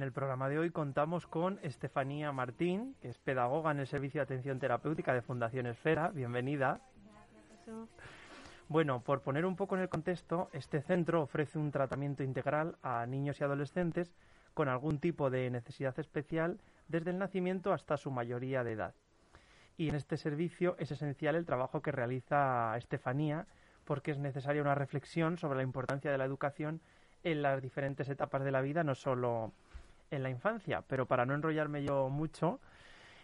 En 0.00 0.04
el 0.04 0.12
programa 0.12 0.48
de 0.48 0.58
hoy 0.58 0.70
contamos 0.70 1.26
con 1.26 1.60
Estefanía 1.62 2.32
Martín, 2.32 2.96
que 3.02 3.08
es 3.08 3.18
pedagoga 3.18 3.70
en 3.70 3.80
el 3.80 3.86
Servicio 3.86 4.20
de 4.20 4.22
Atención 4.22 4.58
Terapéutica 4.58 5.12
de 5.12 5.20
Fundación 5.20 5.66
Esfera. 5.66 6.08
Bienvenida. 6.08 6.80
Bueno, 8.66 9.02
por 9.02 9.20
poner 9.20 9.44
un 9.44 9.56
poco 9.56 9.76
en 9.76 9.82
el 9.82 9.90
contexto, 9.90 10.48
este 10.54 10.80
centro 10.80 11.20
ofrece 11.20 11.58
un 11.58 11.70
tratamiento 11.70 12.22
integral 12.22 12.78
a 12.82 13.04
niños 13.04 13.42
y 13.42 13.44
adolescentes 13.44 14.14
con 14.54 14.70
algún 14.70 15.00
tipo 15.00 15.28
de 15.28 15.50
necesidad 15.50 15.98
especial 15.98 16.58
desde 16.88 17.10
el 17.10 17.18
nacimiento 17.18 17.74
hasta 17.74 17.98
su 17.98 18.10
mayoría 18.10 18.64
de 18.64 18.72
edad. 18.72 18.94
Y 19.76 19.90
en 19.90 19.96
este 19.96 20.16
servicio 20.16 20.76
es 20.78 20.92
esencial 20.92 21.34
el 21.34 21.44
trabajo 21.44 21.82
que 21.82 21.92
realiza 21.92 22.74
Estefanía 22.78 23.46
porque 23.84 24.12
es 24.12 24.18
necesaria 24.18 24.62
una 24.62 24.74
reflexión 24.74 25.36
sobre 25.36 25.58
la 25.58 25.62
importancia 25.62 26.10
de 26.10 26.16
la 26.16 26.24
educación 26.24 26.80
en 27.22 27.42
las 27.42 27.60
diferentes 27.60 28.08
etapas 28.08 28.42
de 28.44 28.50
la 28.50 28.62
vida, 28.62 28.82
no 28.82 28.94
solo 28.94 29.52
en 30.10 30.22
la 30.22 30.30
infancia. 30.30 30.82
Pero 30.86 31.06
para 31.06 31.26
no 31.26 31.34
enrollarme 31.34 31.82
yo 31.82 32.08
mucho, 32.08 32.60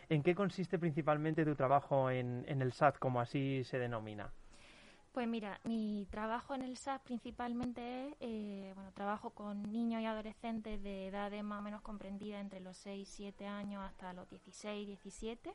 ¿en 0.09 0.23
qué 0.23 0.35
consiste 0.35 0.79
principalmente 0.79 1.45
tu 1.45 1.55
trabajo 1.55 2.11
en, 2.11 2.45
el 2.49 2.73
SAT, 2.73 2.99
como 2.99 3.21
así 3.21 3.65
se 3.65 3.79
denomina? 3.79 4.31
Pues 5.13 5.27
mira, 5.27 5.61
mi 5.65 6.07
trabajo 6.11 6.55
en 6.55 6.63
el 6.63 6.77
SAT 6.77 7.03
principalmente 7.03 8.09
es, 8.09 8.15
eh, 8.21 8.73
bueno, 8.75 8.93
trabajo 8.93 9.31
con 9.31 9.63
niños 9.63 10.03
y 10.03 10.05
adolescentes 10.05 10.83
de 10.83 11.07
edades 11.09 11.43
más 11.43 11.61
o 11.61 11.63
menos 11.63 11.81
comprendidas 11.81 12.43
entre 12.43 12.61
los 12.61 12.77
6, 12.77 13.09
7 13.09 13.47
años 13.47 13.83
hasta 13.83 14.13
los 14.13 14.29
16, 14.29 14.87
17 14.87 15.55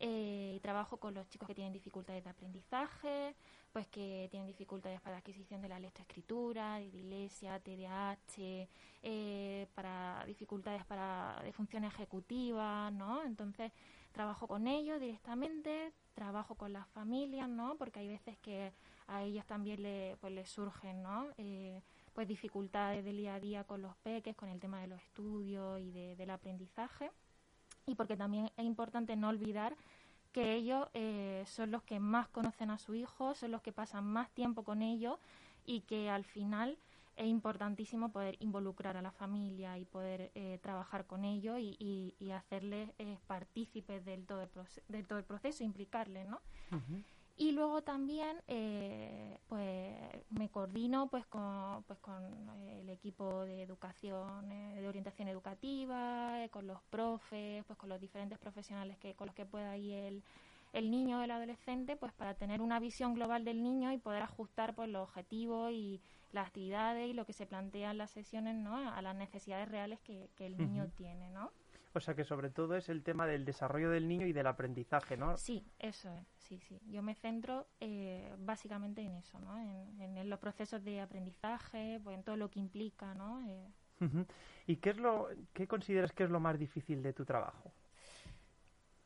eh, 0.00 0.58
trabajo 0.62 0.96
con 0.96 1.14
los 1.14 1.28
chicos 1.28 1.46
que 1.46 1.54
tienen 1.54 1.72
dificultades 1.72 2.24
de 2.24 2.30
aprendizaje, 2.30 3.36
pues 3.72 3.86
que 3.88 4.28
tienen 4.30 4.46
dificultades 4.46 5.00
para 5.00 5.12
la 5.12 5.18
adquisición 5.18 5.62
de 5.62 5.68
la 5.68 5.78
lectoescritura, 5.78 6.78
de 6.78 6.90
dislexia, 6.90 7.60
TDAH, 7.60 8.68
eh, 9.02 9.66
para 9.74 10.24
dificultades 10.26 10.84
para 10.84 11.40
de 11.42 11.52
función 11.52 11.84
ejecutiva, 11.84 12.90
¿no? 12.90 13.22
Entonces 13.24 13.72
trabajo 14.12 14.46
con 14.48 14.66
ellos 14.66 15.00
directamente, 15.00 15.92
trabajo 16.14 16.54
con 16.56 16.72
las 16.72 16.88
familias, 16.88 17.48
¿no? 17.48 17.76
Porque 17.76 18.00
hay 18.00 18.08
veces 18.08 18.36
que 18.38 18.72
a 19.06 19.22
ellos 19.22 19.44
también 19.46 19.82
le, 19.82 20.16
pues 20.20 20.32
les 20.32 20.48
surgen, 20.48 21.02
¿no? 21.02 21.28
Eh, 21.36 21.82
pues 22.12 22.28
dificultades 22.28 23.04
del 23.04 23.16
día 23.16 23.34
a 23.34 23.40
día 23.40 23.64
con 23.64 23.82
los 23.82 23.96
peques, 23.96 24.36
con 24.36 24.48
el 24.48 24.60
tema 24.60 24.80
de 24.80 24.88
los 24.88 25.00
estudios 25.02 25.80
y 25.80 25.90
del 25.90 26.30
aprendizaje 26.30 27.10
y 27.86 27.94
porque 27.94 28.16
también 28.16 28.50
es 28.56 28.64
importante 28.64 29.16
no 29.16 29.28
olvidar 29.28 29.76
que 30.32 30.54
ellos 30.54 30.88
eh, 30.94 31.44
son 31.46 31.70
los 31.70 31.82
que 31.84 32.00
más 32.00 32.28
conocen 32.28 32.70
a 32.70 32.78
su 32.78 32.94
hijo, 32.94 33.34
son 33.34 33.52
los 33.52 33.62
que 33.62 33.72
pasan 33.72 34.04
más 34.04 34.30
tiempo 34.30 34.64
con 34.64 34.82
ellos 34.82 35.18
y 35.64 35.82
que 35.82 36.10
al 36.10 36.24
final 36.24 36.76
es 37.16 37.26
importantísimo 37.26 38.10
poder 38.10 38.36
involucrar 38.40 38.96
a 38.96 39.02
la 39.02 39.12
familia 39.12 39.78
y 39.78 39.84
poder 39.84 40.32
eh, 40.34 40.58
trabajar 40.60 41.06
con 41.06 41.24
ellos 41.24 41.58
y, 41.60 42.14
y, 42.18 42.30
hacerles 42.32 42.90
eh, 42.98 43.18
partícipes 43.28 44.04
del 44.04 44.26
todo, 44.26 44.42
el 44.42 44.50
del 44.88 45.06
todo 45.06 45.20
el 45.20 45.24
proceso, 45.24 45.62
implicarles, 45.62 46.28
¿no? 46.28 46.40
Y 47.36 47.50
luego 47.50 47.82
también, 47.82 48.36
eh, 48.46 49.38
pues 49.48 49.92
me 50.30 50.48
coordino 50.50 51.08
pues 51.08 51.26
con, 51.26 51.82
pues 51.82 51.98
con 51.98 52.22
el 52.68 52.88
equipo 52.88 53.44
de 53.44 53.62
educación, 53.62 54.52
eh, 54.52 54.80
de 54.80 54.88
orientación 54.88 55.26
educativa, 55.26 56.44
eh, 56.44 56.48
con 56.50 56.68
los 56.68 56.80
profes, 56.90 57.64
pues 57.64 57.76
con 57.76 57.88
los 57.88 58.00
diferentes 58.00 58.38
profesionales 58.38 58.98
que 58.98 59.14
con 59.14 59.26
los 59.26 59.34
que 59.34 59.46
pueda 59.46 59.76
ir 59.76 59.94
el, 59.94 60.22
el 60.72 60.92
niño 60.92 61.18
o 61.18 61.22
el 61.22 61.30
adolescente, 61.32 61.96
pues 61.96 62.12
para 62.12 62.34
tener 62.34 62.60
una 62.60 62.78
visión 62.78 63.14
global 63.14 63.44
del 63.44 63.64
niño 63.64 63.90
y 63.92 63.98
poder 63.98 64.22
ajustar 64.22 64.76
pues 64.76 64.88
los 64.88 65.02
objetivos 65.02 65.72
y 65.72 66.00
las 66.30 66.46
actividades 66.46 67.08
y 67.10 67.14
lo 67.14 67.26
que 67.26 67.32
se 67.32 67.46
plantea 67.46 67.90
en 67.90 67.98
las 67.98 68.12
sesiones, 68.12 68.54
¿no? 68.54 68.76
A 68.76 69.02
las 69.02 69.16
necesidades 69.16 69.68
reales 69.68 69.98
que, 70.00 70.30
que 70.36 70.46
el 70.46 70.56
niño 70.56 70.88
tiene, 70.96 71.30
¿no? 71.30 71.50
O 71.96 72.00
sea 72.00 72.14
que 72.14 72.24
sobre 72.24 72.50
todo 72.50 72.74
es 72.74 72.88
el 72.88 73.04
tema 73.04 73.24
del 73.24 73.44
desarrollo 73.44 73.88
del 73.88 74.08
niño 74.08 74.26
y 74.26 74.32
del 74.32 74.48
aprendizaje, 74.48 75.16
¿no? 75.16 75.36
Sí, 75.36 75.64
eso 75.78 76.10
es, 76.10 76.26
sí, 76.38 76.58
sí. 76.58 76.80
Yo 76.86 77.02
me 77.02 77.14
centro 77.14 77.68
eh, 77.78 78.34
básicamente 78.38 79.00
en 79.00 79.14
eso, 79.14 79.38
¿no? 79.38 79.56
En, 79.58 80.28
los 80.28 80.40
procesos 80.40 80.82
de 80.82 81.00
aprendizaje, 81.00 82.00
pues 82.02 82.16
en 82.16 82.24
todo 82.24 82.36
lo 82.36 82.50
que 82.50 82.58
implica, 82.58 83.14
¿no? 83.14 83.46
Eh. 83.46 83.70
¿Y 84.66 84.76
qué 84.76 84.90
es 84.90 84.96
lo, 84.96 85.28
qué 85.52 85.68
consideras 85.68 86.10
que 86.12 86.24
es 86.24 86.30
lo 86.30 86.40
más 86.40 86.58
difícil 86.58 87.00
de 87.00 87.12
tu 87.12 87.24
trabajo? 87.24 87.72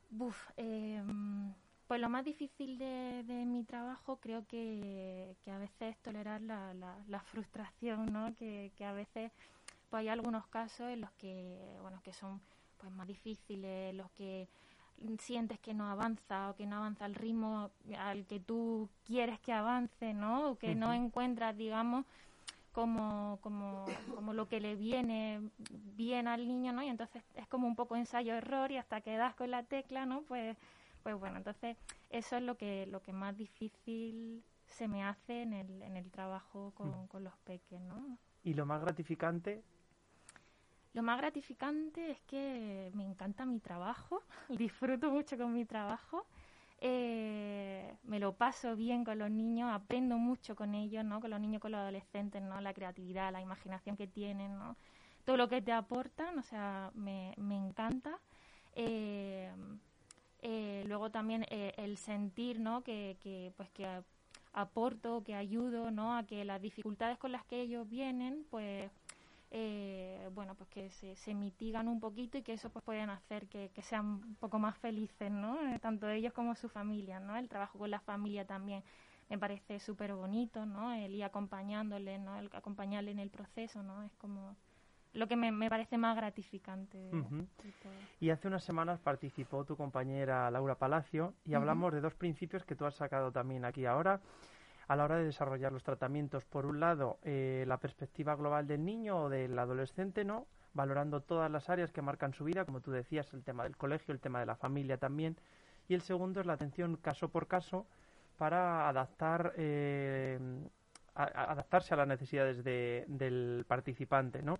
Buf, 0.09 0.49
em, 0.57 1.53
pues 1.85 2.01
lo 2.01 2.09
más 2.09 2.25
difícil 2.25 2.79
de, 2.79 3.23
mi 3.45 3.65
trabajo 3.65 4.19
creo 4.19 4.47
que, 4.47 5.35
que 5.43 5.51
a 5.51 5.59
veces 5.59 5.95
es 5.95 5.97
tolerar 5.99 6.41
la, 6.41 6.73
la, 6.73 7.19
frustración, 7.19 8.11
¿no? 8.11 8.33
Que, 8.35 8.71
que 8.75 8.85
a 8.85 8.93
veces 8.93 9.31
pues 9.89 10.01
hay 10.01 10.07
algunos 10.07 10.47
casos 10.47 10.87
en 10.89 11.01
los 11.01 11.11
que, 11.11 11.77
bueno, 11.81 12.01
que 12.03 12.13
son 12.13 12.41
pues 12.79 12.91
más 12.93 13.07
difíciles, 13.07 13.93
los 13.93 14.09
que 14.11 14.47
sientes 15.19 15.59
que 15.59 15.73
no 15.73 15.89
avanza 15.89 16.49
o 16.49 16.55
que 16.55 16.65
no 16.65 16.77
avanza 16.77 17.05
al 17.05 17.15
ritmo 17.15 17.71
al 17.97 18.25
que 18.25 18.39
tú 18.39 18.89
quieres 19.05 19.39
que 19.39 19.53
avance, 19.53 20.13
¿no? 20.13 20.51
O 20.51 20.55
que 20.57 20.75
no 20.75 20.93
encuentras, 20.93 21.55
digamos, 21.55 22.05
como, 22.71 23.39
como, 23.41 23.85
como 24.15 24.33
lo 24.33 24.47
que 24.47 24.59
le 24.59 24.75
viene 24.75 25.41
bien 25.95 26.27
al 26.27 26.47
niño, 26.47 26.73
¿no? 26.73 26.83
Y 26.83 26.87
entonces 26.87 27.23
es 27.35 27.47
como 27.47 27.67
un 27.67 27.75
poco 27.75 27.95
ensayo-error 27.95 28.71
y 28.71 28.77
hasta 28.77 29.01
que 29.01 29.17
das 29.17 29.35
con 29.35 29.51
la 29.51 29.63
tecla, 29.63 30.05
¿no? 30.05 30.21
Pues, 30.23 30.57
pues 31.03 31.15
bueno, 31.15 31.37
entonces 31.37 31.77
eso 32.09 32.37
es 32.37 32.43
lo 32.43 32.55
que, 32.55 32.85
lo 32.87 33.01
que 33.01 33.13
más 33.13 33.37
difícil 33.37 34.43
se 34.65 34.87
me 34.87 35.03
hace 35.03 35.41
en 35.41 35.53
el, 35.53 35.81
en 35.81 35.97
el 35.97 36.11
trabajo 36.11 36.71
con, 36.75 37.07
con 37.07 37.23
los 37.23 37.35
peques, 37.39 37.81
¿no? 37.81 38.17
¿Y 38.43 38.53
lo 38.53 38.65
más 38.65 38.81
gratificante 38.81 39.63
lo 40.99 41.03
más 41.03 41.17
gratificante 41.17 42.11
es 42.11 42.19
que 42.27 42.91
me 42.93 43.05
encanta 43.05 43.45
mi 43.45 43.61
trabajo, 43.61 44.21
disfruto 44.49 45.09
mucho 45.09 45.37
con 45.37 45.53
mi 45.53 45.63
trabajo, 45.63 46.25
eh, 46.81 47.95
me 48.03 48.19
lo 48.19 48.33
paso 48.33 48.75
bien 48.75 49.05
con 49.05 49.17
los 49.17 49.31
niños, 49.31 49.71
aprendo 49.71 50.17
mucho 50.17 50.57
con 50.57 50.75
ellos, 50.75 51.05
¿no? 51.05 51.21
Con 51.21 51.29
los 51.29 51.39
niños, 51.39 51.61
con 51.61 51.71
los 51.71 51.79
adolescentes, 51.79 52.41
¿no? 52.41 52.59
La 52.59 52.73
creatividad, 52.73 53.31
la 53.31 53.39
imaginación 53.39 53.95
que 53.95 54.07
tienen, 54.07 54.57
¿no? 54.57 54.75
Todo 55.23 55.37
lo 55.37 55.47
que 55.47 55.61
te 55.61 55.71
aportan, 55.71 56.37
o 56.37 56.43
sea, 56.43 56.91
me, 56.95 57.33
me 57.37 57.55
encanta. 57.55 58.19
Eh, 58.75 59.49
eh, 60.41 60.83
luego 60.85 61.11
también 61.11 61.45
el 61.49 61.95
sentir, 61.95 62.59
¿no? 62.59 62.83
Que, 62.83 63.15
que, 63.21 63.53
pues 63.55 63.69
que 63.69 63.87
aporto, 64.51 65.23
que 65.23 65.33
ayudo, 65.33 65.91
¿no? 65.91 66.17
A 66.17 66.23
que 66.23 66.43
las 66.43 66.61
dificultades 66.61 67.17
con 67.17 67.31
las 67.31 67.45
que 67.45 67.61
ellos 67.61 67.87
vienen, 67.87 68.45
pues 68.49 68.91
eh, 69.51 70.29
bueno, 70.33 70.53
pues 70.55 70.69
que 70.69 70.89
se, 70.89 71.33
mitigan 71.33 71.87
un 71.87 71.99
poquito 71.99 72.37
y 72.37 72.43
que 72.43 72.53
eso 72.53 72.69
pues 72.69 72.85
pueden 72.85 73.09
hacer 73.09 73.47
que, 73.47 73.71
sean 73.81 74.05
un 74.05 74.35
poco 74.35 74.59
más 74.59 74.77
felices, 74.77 75.31
¿no? 75.31 75.59
Eh, 75.69 75.79
tanto 75.79 76.07
ellos 76.09 76.33
como 76.33 76.55
su 76.55 76.69
familia, 76.69 77.19
¿no? 77.19 77.35
El 77.35 77.49
trabajo 77.49 77.79
con 77.79 77.89
la 77.89 77.99
familia 77.99 78.45
también 78.45 78.83
me 79.29 79.37
parece 79.37 79.79
súper 79.79 80.13
bonito, 80.13 80.65
¿no? 80.65 80.93
El 80.93 81.15
ir 81.15 81.23
acompañándole, 81.23 82.19
¿no? 82.19 82.37
El 82.37 82.49
acompañarle 82.53 83.11
en 83.11 83.19
el 83.19 83.31
proceso, 83.31 83.81
¿no? 83.81 84.03
Es 84.03 84.15
como 84.17 84.55
lo 85.13 85.27
que 85.27 85.35
me, 85.35 85.69
parece 85.69 85.97
más 85.97 86.15
gratificante. 86.15 87.09
Y 88.19 88.29
hace 88.29 88.47
unas 88.47 88.63
semanas 88.63 88.99
participó 88.99 89.65
tu 89.65 89.75
compañera 89.75 90.51
Laura 90.51 90.75
Palacio 90.75 91.33
y 91.45 91.55
hablamos 91.55 91.91
de 91.93 92.01
dos 92.01 92.13
principios 92.13 92.63
que 92.65 92.75
tú 92.75 92.85
has 92.85 92.95
sacado 92.95 93.31
también 93.31 93.65
aquí 93.65 93.87
ahora 93.87 94.21
a 94.89 94.95
la 94.95 95.05
hora 95.05 95.17
de 95.17 95.25
desarrollar 95.25 95.71
los 95.71 95.83
tratamientos. 95.83 96.45
Por 96.45 96.65
un 96.65 96.79
lado, 96.79 97.19
eh, 97.23 97.63
la 97.67 97.77
perspectiva 97.77 98.35
global 98.35 98.65
del 98.65 98.83
niño 98.83 99.23
o 99.23 99.29
del 99.29 99.57
adolescente, 99.57 100.25
¿no? 100.25 100.47
Valorando 100.73 101.21
todas 101.21 101.49
las 101.51 101.69
áreas 101.69 101.91
que 101.91 102.01
marcan 102.01 102.33
su 102.33 102.43
vida, 102.43 102.65
como 102.65 102.81
tú 102.81 102.89
decías, 102.89 103.31
el 103.33 103.43
tema 103.43 103.63
del 103.63 103.77
colegio, 103.77 104.11
el 104.11 104.19
tema 104.19 104.39
de 104.39 104.47
la 104.47 104.55
familia 104.55 104.97
también. 104.97 105.37
Y 105.87 105.93
el 105.93 106.01
segundo 106.01 106.39
es 106.41 106.47
la 106.47 106.53
atención 106.53 106.95
caso 106.97 107.29
por 107.29 107.47
caso 107.47 107.85
para 108.39 108.89
adaptar 108.89 109.53
eh, 109.57 110.39
adaptarse 111.13 111.93
a 111.93 111.97
las 111.97 112.07
necesidades 112.07 112.63
del 112.63 113.65
participante, 113.67 114.41
¿no? 114.41 114.57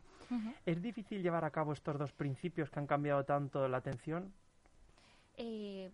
¿Es 0.66 0.80
difícil 0.82 1.24
llevar 1.24 1.44
a 1.44 1.50
cabo 1.50 1.74
estos 1.74 1.98
dos 1.98 2.12
principios 2.12 2.70
que 2.70 2.80
han 2.80 2.86
cambiado 2.86 3.24
tanto 3.24 3.68
la 3.68 3.78
atención? 3.78 4.32
Eh, 5.38 5.90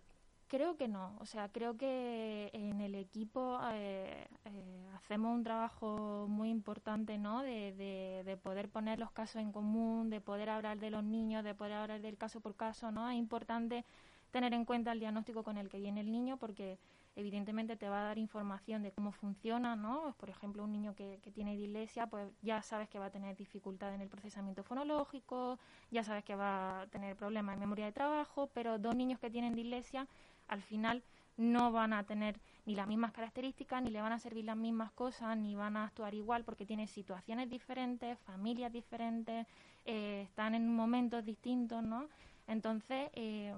creo 0.48 0.76
que 0.76 0.88
no. 0.88 1.16
O 1.20 1.26
sea, 1.26 1.48
creo 1.48 1.76
que 1.76 2.50
en 2.52 2.80
el 2.80 2.94
equipo 2.94 3.58
eh, 3.72 4.26
eh, 4.44 4.86
hacemos 4.94 5.34
un 5.34 5.44
trabajo 5.44 6.26
muy 6.28 6.50
importante, 6.50 7.18
¿no? 7.18 7.42
De, 7.42 7.72
de, 8.24 8.36
poder 8.36 8.68
poner 8.68 8.98
los 8.98 9.10
casos 9.12 9.42
en 9.42 9.52
común, 9.52 10.10
de 10.10 10.20
poder 10.20 10.50
hablar 10.50 10.78
de 10.78 10.90
los 10.90 11.04
niños, 11.04 11.44
de 11.44 11.54
poder 11.54 11.74
hablar 11.74 12.00
del 12.00 12.16
caso 12.16 12.40
por 12.40 12.54
caso, 12.56 12.90
¿no? 12.90 13.08
Es 13.10 13.16
importante 13.16 13.84
tener 14.30 14.52
en 14.54 14.64
cuenta 14.64 14.92
el 14.92 15.00
diagnóstico 15.00 15.42
con 15.42 15.56
el 15.56 15.68
que 15.68 15.78
viene 15.78 16.00
el 16.00 16.12
niño 16.12 16.36
porque 16.36 16.78
evidentemente 17.16 17.76
te 17.76 17.88
va 17.88 18.00
a 18.00 18.04
dar 18.04 18.18
información 18.18 18.82
de 18.82 18.92
cómo 18.92 19.10
funciona, 19.10 19.74
¿no? 19.74 20.14
Por 20.18 20.28
ejemplo, 20.28 20.62
un 20.62 20.72
niño 20.72 20.94
que, 20.94 21.18
tiene 21.32 21.56
dislexia, 21.56 22.06
pues 22.06 22.28
ya 22.42 22.60
sabes 22.60 22.88
que 22.90 22.98
va 22.98 23.06
a 23.06 23.10
tener 23.10 23.34
dificultad 23.36 23.94
en 23.94 24.02
el 24.02 24.08
procesamiento 24.08 24.62
fonológico, 24.62 25.58
ya 25.90 26.04
sabes 26.04 26.24
que 26.24 26.36
va 26.36 26.82
a 26.82 26.86
tener 26.88 27.16
problemas 27.16 27.54
en 27.54 27.60
memoria 27.60 27.86
de 27.86 27.92
trabajo, 27.92 28.50
pero 28.52 28.78
dos 28.78 28.94
niños 28.94 29.18
que 29.18 29.30
tienen 29.30 29.54
dislexia, 29.54 30.06
al 30.48 30.62
final 30.62 31.02
no 31.36 31.70
van 31.72 31.92
a 31.92 32.04
tener 32.04 32.40
ni 32.64 32.74
las 32.74 32.88
mismas 32.88 33.12
características, 33.12 33.82
ni 33.82 33.90
le 33.90 34.00
van 34.00 34.12
a 34.12 34.18
servir 34.18 34.44
las 34.44 34.56
mismas 34.56 34.90
cosas, 34.92 35.36
ni 35.36 35.54
van 35.54 35.76
a 35.76 35.84
actuar 35.84 36.14
igual 36.14 36.44
porque 36.44 36.66
tienen 36.66 36.88
situaciones 36.88 37.50
diferentes, 37.50 38.18
familias 38.20 38.72
diferentes, 38.72 39.46
eh, 39.84 40.22
están 40.22 40.54
en 40.54 40.74
momentos 40.74 41.24
distintos, 41.24 41.82
¿no? 41.82 42.08
Entonces, 42.46 43.10
eh, 43.14 43.54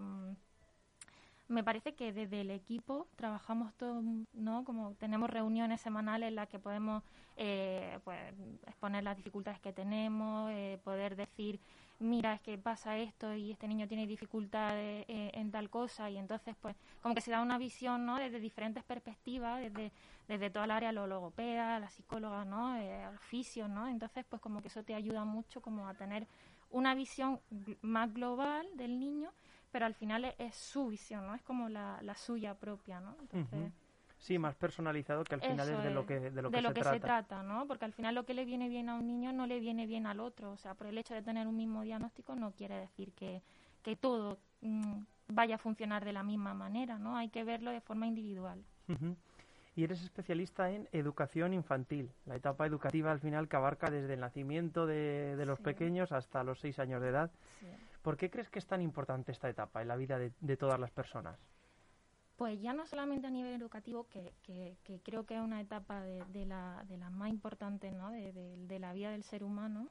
me 1.48 1.64
parece 1.64 1.94
que 1.94 2.12
desde 2.12 2.42
el 2.42 2.50
equipo 2.50 3.08
trabajamos 3.16 3.72
todos, 3.74 4.04
¿no? 4.34 4.64
Como 4.64 4.94
tenemos 4.94 5.30
reuniones 5.30 5.80
semanales 5.80 6.28
en 6.28 6.34
las 6.34 6.48
que 6.48 6.58
podemos 6.58 7.02
eh, 7.36 7.98
pues, 8.04 8.18
exponer 8.66 9.02
las 9.02 9.16
dificultades 9.16 9.58
que 9.60 9.72
tenemos, 9.72 10.50
eh, 10.52 10.78
poder 10.84 11.16
decir, 11.16 11.58
mira, 11.98 12.34
es 12.34 12.40
que 12.40 12.58
pasa 12.58 12.96
esto 12.98 13.34
y 13.34 13.50
este 13.52 13.68
niño 13.68 13.88
tiene 13.88 14.06
dificultades 14.06 15.04
eh, 15.08 15.30
en 15.34 15.50
tal 15.50 15.70
cosa 15.70 16.10
y 16.10 16.16
entonces 16.16 16.54
pues 16.60 16.76
como 17.02 17.14
que 17.14 17.20
se 17.20 17.30
da 17.30 17.42
una 17.42 17.58
visión, 17.58 18.06
¿no? 18.06 18.16
Desde 18.16 18.40
diferentes 18.40 18.84
perspectivas, 18.84 19.60
desde, 19.60 19.92
desde 20.28 20.50
toda 20.50 20.64
el 20.64 20.70
área, 20.70 20.92
lo 20.92 21.06
logopeda, 21.06 21.78
la 21.78 21.90
psicóloga, 21.90 22.44
¿no? 22.44 22.76
el 22.76 23.18
fisio, 23.18 23.68
¿no? 23.68 23.88
Entonces 23.88 24.24
pues 24.28 24.40
como 24.40 24.62
que 24.62 24.68
eso 24.68 24.82
te 24.82 24.94
ayuda 24.94 25.24
mucho 25.24 25.60
como 25.60 25.88
a 25.88 25.94
tener 25.94 26.26
una 26.70 26.94
visión 26.94 27.40
más 27.82 28.12
global 28.12 28.66
del 28.76 28.98
niño 28.98 29.32
pero 29.70 29.86
al 29.86 29.94
final 29.94 30.34
es, 30.38 30.54
su 30.54 30.88
visión, 30.88 31.26
¿no? 31.26 31.34
Es 31.34 31.42
como 31.42 31.68
la, 31.68 31.98
la 32.02 32.14
suya 32.14 32.54
propia, 32.54 33.00
¿no? 33.00 33.14
Sí, 34.18 34.38
más 34.38 34.54
personalizado 34.56 35.24
que 35.24 35.34
al 35.36 35.40
final 35.40 35.68
es 35.68 35.82
de 35.82 35.90
lo 35.90 36.04
que, 36.04 36.18
de 36.18 36.42
lo 36.42 36.50
que, 36.50 36.58
se, 36.58 36.72
trata. 36.72 36.92
se 36.92 37.00
trata, 37.00 37.42
¿no? 37.42 37.66
Porque 37.66 37.84
al 37.84 37.92
final 37.92 38.14
lo 38.14 38.24
que 38.24 38.34
le 38.34 38.44
viene 38.44 38.68
bien 38.68 38.88
a 38.88 38.96
un 38.96 39.06
niño 39.06 39.32
no 39.32 39.46
le 39.46 39.60
viene 39.60 39.86
bien 39.86 40.06
al 40.06 40.20
otro. 40.20 40.52
O 40.52 40.56
sea, 40.56 40.74
por 40.74 40.88
el 40.88 40.98
hecho 40.98 41.14
de 41.14 41.22
tener 41.22 41.46
un 41.46 41.56
mismo 41.56 41.82
diagnóstico 41.82 42.34
no 42.34 42.50
quiere 42.52 42.74
decir 42.74 43.12
que, 43.12 43.42
que 43.82 43.96
todo 43.96 44.38
mm, 44.60 45.02
vaya 45.28 45.54
a 45.54 45.58
funcionar 45.58 46.04
de 46.04 46.12
la 46.12 46.24
misma 46.24 46.52
manera, 46.52 46.98
¿no? 46.98 47.16
Hay 47.16 47.28
que 47.28 47.44
verlo 47.44 47.70
de 47.70 47.80
forma 47.80 48.06
individual. 48.06 48.62
Y 49.76 49.84
eres 49.84 50.02
especialista 50.02 50.70
en 50.70 50.88
educación 50.92 51.54
infantil, 51.54 52.10
la 52.26 52.34
etapa 52.34 52.66
educativa 52.66 53.12
al 53.12 53.20
final 53.20 53.48
que 53.48 53.56
abarca 53.56 53.90
desde 53.90 54.14
el 54.14 54.20
nacimiento 54.20 54.86
de, 54.86 55.36
de 55.36 55.46
los 55.46 55.60
pequeños 55.60 56.10
hasta 56.10 56.42
los 56.42 56.58
seis 56.58 56.78
años 56.80 57.00
de 57.00 57.08
edad. 57.08 57.30
Sí. 57.60 57.66
¿Por 58.02 58.16
qué 58.16 58.30
crees 58.30 58.48
que 58.48 58.58
es 58.58 58.66
tan 58.66 58.80
importante 58.80 59.32
esta 59.32 59.48
etapa 59.48 59.82
en 59.82 59.88
la 59.88 59.96
vida 59.96 60.18
de, 60.18 60.56
todas 60.56 60.80
las 60.80 60.90
personas? 60.90 61.38
Pues 62.38 62.60
ya 62.60 62.72
no 62.72 62.86
solamente 62.86 63.26
a 63.26 63.30
nivel 63.30 63.52
educativo, 63.60 64.06
que, 64.06 64.32
creo 65.02 65.26
que 65.26 65.34
es 65.34 65.40
una 65.40 65.60
etapa 65.60 66.00
de, 66.02 66.24
de 66.26 66.46
las 66.46 66.88
la 66.88 67.10
más 67.10 67.30
importantes 67.30 67.92
¿no? 67.92 68.12
de, 68.12 68.78
la 68.78 68.92
vida 68.92 69.10
del 69.10 69.24
ser 69.24 69.42
humano, 69.42 69.88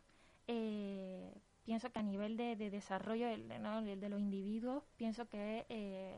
eh, 0.47 1.29
pienso 1.65 1.91
que 1.91 1.99
a 1.99 2.03
nivel 2.03 2.37
de, 2.37 2.55
desarrollo 2.55 3.27
de, 3.27 4.09
los 4.09 4.21
individuos, 4.21 4.81
pienso 4.95 5.27
que, 5.27 5.65
eh, 5.67 6.17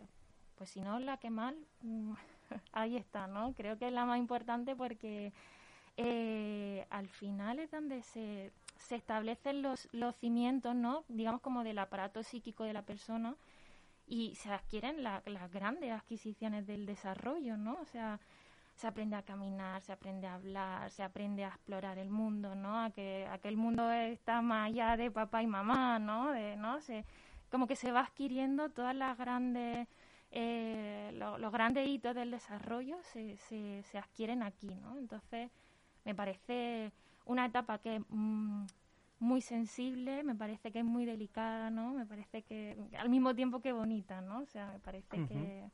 pues 0.53 0.69
si 0.69 0.81
no 0.81 0.99
la 0.99 1.17
que 1.17 1.31
mal, 1.31 1.57
mm, 1.81 2.13
ahí 2.73 2.95
está, 2.95 3.25
¿no? 3.25 3.53
Creo 3.53 3.79
que 3.79 3.87
es 3.87 3.93
la 3.93 4.05
más 4.05 4.19
importante 4.19 4.75
porque 4.75 5.33
eh, 5.97 6.85
al 6.91 7.07
final 7.07 7.57
es 7.57 7.71
donde 7.71 8.03
se, 8.03 8.51
se 8.77 8.95
establecen 8.95 9.63
los, 9.63 9.89
los 9.93 10.15
cimientos, 10.17 10.75
¿no? 10.75 11.05
Digamos 11.07 11.41
como 11.41 11.63
del 11.63 11.79
aparato 11.79 12.21
psíquico 12.21 12.65
de 12.65 12.73
la 12.73 12.83
persona 12.83 13.35
y 14.09 14.33
se 14.35 14.51
adquieren 14.51 15.03
las 15.03 15.51
grandes 15.51 15.91
adquisiciones 15.91 16.65
del 16.65 16.87
desarrollo, 16.87 17.57
¿no? 17.57 17.77
O 17.79 17.85
sea, 17.85 18.19
se 18.75 18.87
aprende 18.87 19.15
a 19.15 19.21
caminar, 19.21 19.81
se 19.81 19.91
aprende 19.91 20.25
a 20.25 20.33
hablar, 20.33 20.89
se 20.89 21.03
aprende 21.03 21.43
a 21.45 21.49
explorar 21.49 21.99
el 21.99 22.09
mundo, 22.09 22.55
¿no? 22.55 22.81
A 22.81 22.89
que, 22.89 23.27
a 23.29 23.39
el 23.43 23.55
mundo 23.55 23.91
está 23.91 24.41
más 24.41 24.67
allá 24.67 24.97
de 24.97 25.11
papá 25.11 25.43
y 25.43 25.47
mamá, 25.47 25.99
¿no? 25.99 26.31
De, 26.31 26.55
¿no? 26.55 26.81
Se, 26.81 27.05
como 27.51 27.67
que 27.67 27.75
se 27.75 27.91
va 27.91 28.01
adquiriendo 28.01 28.69
todas 28.69 28.95
las 28.95 29.17
grandes, 29.17 29.87
eh, 30.31 31.11
los 31.13 31.51
grandes 31.51 31.87
hitos 31.87 32.15
del 32.15 32.31
desarrollo 32.31 32.97
se, 33.03 33.37
se, 33.37 33.83
se 33.83 33.97
adquieren 33.97 34.41
aquí, 34.41 34.73
¿no? 34.75 34.97
Entonces, 34.97 35.51
me 36.03 36.15
parece 36.15 36.91
una 37.25 37.45
etapa 37.45 37.77
que 37.77 38.01
mm, 38.09 38.65
muy 39.19 39.41
sensible, 39.41 40.23
me 40.23 40.35
parece 40.35 40.71
que 40.71 40.79
es 40.79 40.85
muy 40.85 41.05
delicada, 41.05 41.69
¿no? 41.69 41.93
Me 41.93 42.05
parece 42.05 42.43
que 42.43 42.77
al 42.97 43.09
mismo 43.09 43.35
tiempo 43.35 43.61
que 43.61 43.71
bonita, 43.71 44.21
¿no? 44.21 44.39
O 44.39 44.45
sea, 44.45 44.71
me 44.71 44.79
parece 44.79 45.25
que... 45.27 45.69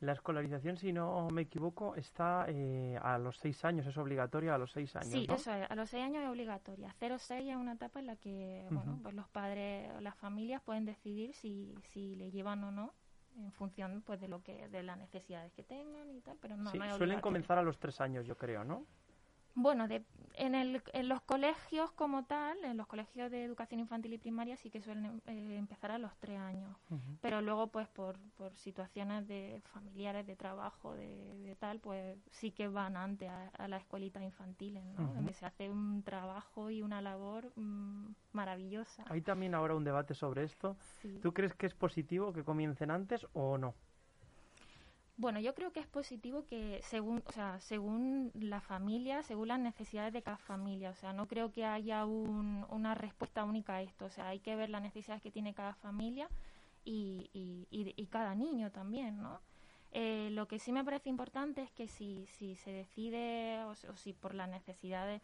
La 0.00 0.12
escolarización, 0.12 0.76
si 0.76 0.92
no 0.92 1.28
me 1.30 1.42
equivoco, 1.42 1.94
está 1.94 2.46
eh, 2.48 2.98
a 3.00 3.18
los 3.18 3.38
seis 3.38 3.64
años, 3.64 3.86
es 3.86 3.96
obligatoria 3.96 4.56
a 4.56 4.58
los 4.58 4.72
seis 4.72 4.96
años. 4.96 5.12
Sí, 5.12 5.26
eso 5.30 5.54
es, 5.54 5.70
a 5.70 5.74
los 5.76 5.90
seis 5.90 6.02
años 6.02 6.24
es 6.24 6.28
obligatoria. 6.28 6.92
Cero 6.98 7.18
seis 7.20 7.48
es 7.48 7.56
una 7.56 7.74
etapa 7.74 8.00
en 8.00 8.06
la 8.06 8.16
que, 8.16 8.66
bueno, 8.72 8.98
pues 9.00 9.14
los 9.14 9.28
padres 9.28 9.92
o 9.96 10.00
las 10.00 10.16
familias 10.16 10.60
pueden 10.60 10.84
decidir 10.86 11.32
si, 11.34 11.72
si 11.92 12.16
le 12.16 12.32
llevan 12.32 12.64
o 12.64 12.72
no 12.72 12.92
en 13.36 13.52
función 13.52 14.02
pues 14.04 14.20
de 14.20 14.28
lo 14.28 14.42
que 14.42 14.68
de 14.68 14.82
las 14.82 14.98
necesidades 14.98 15.52
que 15.52 15.62
tengan 15.62 16.10
y 16.10 16.20
tal, 16.20 16.36
pero 16.40 16.56
no, 16.56 16.70
sí, 16.70 16.78
suelen 16.96 17.20
comenzar 17.20 17.58
a 17.58 17.62
los 17.62 17.78
tres 17.78 18.00
años, 18.00 18.26
yo 18.26 18.36
creo, 18.36 18.64
¿no? 18.64 18.84
Bueno, 19.54 19.86
de, 19.86 20.02
en, 20.34 20.54
el, 20.54 20.82
en 20.92 21.08
los 21.08 21.20
colegios 21.22 21.90
como 21.92 22.24
tal, 22.24 22.64
en 22.64 22.76
los 22.76 22.86
colegios 22.86 23.30
de 23.30 23.44
educación 23.44 23.80
infantil 23.80 24.14
y 24.14 24.18
primaria 24.18 24.56
sí 24.56 24.70
que 24.70 24.80
suelen 24.80 25.22
eh, 25.26 25.56
empezar 25.56 25.90
a 25.90 25.98
los 25.98 26.16
tres 26.18 26.38
años, 26.38 26.76
pero 27.20 27.42
luego 27.42 27.68
pues 27.68 27.88
por, 27.88 28.18
por 28.36 28.54
situaciones 28.56 29.26
de 29.28 29.60
familiares, 29.72 30.26
de 30.26 30.36
trabajo, 30.36 30.94
de, 30.94 31.56
tal, 31.58 31.80
pues 31.80 32.18
sí 32.30 32.50
que 32.50 32.68
van 32.68 32.96
antes 32.96 33.30
a, 33.30 33.68
las 33.68 33.82
escuelitas 33.82 34.22
infantiles, 34.22 34.84
¿no? 34.84 35.12
Donde 35.14 35.32
se 35.32 35.46
hace 35.46 35.68
un 35.68 36.02
trabajo 36.02 36.70
y 36.70 36.82
una 36.82 37.00
labor 37.00 37.52
mm, 37.56 38.08
maravillosa. 38.32 39.04
Hay 39.08 39.20
también 39.20 39.54
ahora 39.54 39.74
un 39.74 39.84
debate 39.84 40.14
sobre 40.14 40.44
esto. 40.44 40.76
¿Tú 41.20 41.32
crees 41.32 41.54
que 41.54 41.66
es 41.66 41.74
positivo 41.74 42.32
que 42.32 42.42
comiencen 42.42 42.90
antes 42.90 43.26
o 43.34 43.58
no? 43.58 43.74
Bueno, 45.16 45.40
yo 45.40 45.54
creo 45.54 45.72
que 45.72 45.80
es 45.80 45.86
positivo 45.86 46.46
que 46.46 46.80
según, 46.82 47.22
o 47.26 47.32
sea, 47.32 47.60
según 47.60 48.32
la 48.34 48.60
familia, 48.60 49.22
según 49.22 49.48
las 49.48 49.60
necesidades 49.60 50.12
de 50.12 50.22
cada 50.22 50.38
familia, 50.38 50.90
o 50.90 50.94
sea, 50.94 51.12
no 51.12 51.28
creo 51.28 51.52
que 51.52 51.64
haya 51.66 52.04
una 52.06 52.94
respuesta 52.94 53.44
única 53.44 53.76
a 53.76 53.82
esto, 53.82 54.06
o 54.06 54.10
sea, 54.10 54.28
hay 54.28 54.40
que 54.40 54.56
ver 54.56 54.70
las 54.70 54.82
necesidades 54.82 55.22
que 55.22 55.30
tiene 55.30 55.54
cada 55.54 55.74
familia 55.74 56.28
y, 56.84 57.30
y, 57.34 58.06
cada 58.06 58.34
niño 58.34 58.70
también, 58.72 59.22
¿no? 59.22 59.40
Eh, 59.92 60.30
lo 60.32 60.48
que 60.48 60.58
sí 60.58 60.72
me 60.72 60.84
parece 60.84 61.08
importante 61.10 61.62
es 61.62 61.70
que 61.70 61.86
si, 61.88 62.26
si 62.26 62.56
se 62.56 62.72
decide 62.72 63.62
o, 63.64 63.74
si 63.96 64.12
por 64.14 64.34
las 64.34 64.48
necesidades 64.48 65.22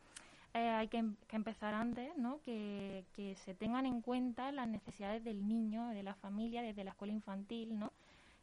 eh, 0.54 0.68
hay 0.68 0.88
que, 0.88 1.04
que, 1.26 1.36
empezar 1.36 1.74
antes, 1.74 2.16
¿no? 2.16 2.40
Que, 2.42 3.04
que 3.14 3.34
se 3.36 3.54
tengan 3.54 3.86
en 3.86 4.02
cuenta 4.02 4.52
las 4.52 4.68
necesidades 4.68 5.24
del 5.24 5.48
niño, 5.48 5.88
de 5.88 6.02
la 6.02 6.14
familia, 6.14 6.62
desde 6.62 6.84
la 6.84 6.90
escuela 6.90 7.12
infantil, 7.14 7.78
¿no? 7.78 7.92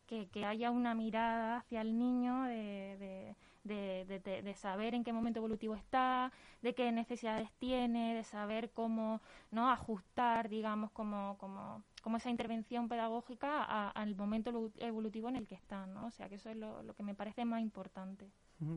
Que, 0.06 0.28
que 0.28 0.46
haya 0.46 0.72
una 0.72 0.96
mirada 0.96 1.58
hacia 1.58 1.82
el 1.82 1.98
niño 1.98 2.44
de, 2.44 3.36
de, 3.64 4.42
de, 4.44 4.54
saber 4.54 4.94
en 4.94 5.04
qué 5.04 5.12
momento 5.12 5.40
evolutivo 5.40 5.76
está, 5.76 6.32
de 6.62 6.76
qué 6.76 6.92
necesidades 6.92 7.52
tiene, 7.60 8.14
de 8.14 8.24
saber 8.24 8.72
cómo 8.72 9.22
no 9.52 9.70
ajustar, 9.70 10.50
digamos, 10.50 10.92
como, 10.92 11.38
como, 11.40 11.84
como 12.04 12.18
esa 12.18 12.30
intervención 12.30 12.88
pedagógica 12.88 13.90
al 13.90 14.16
momento 14.16 14.72
evolutivo 14.78 15.30
en 15.30 15.36
el 15.36 15.48
que 15.48 15.56
está, 15.56 15.88
¿no? 15.88 16.08
O 16.08 16.12
sea, 16.12 16.30
que 16.30 16.36
eso 16.36 16.50
es 16.50 16.58
lo, 16.58 16.84
lo 16.84 16.94
que 16.94 17.04
me 17.04 17.16
parece 17.16 17.44
más 17.44 17.62
importante. 17.62 18.30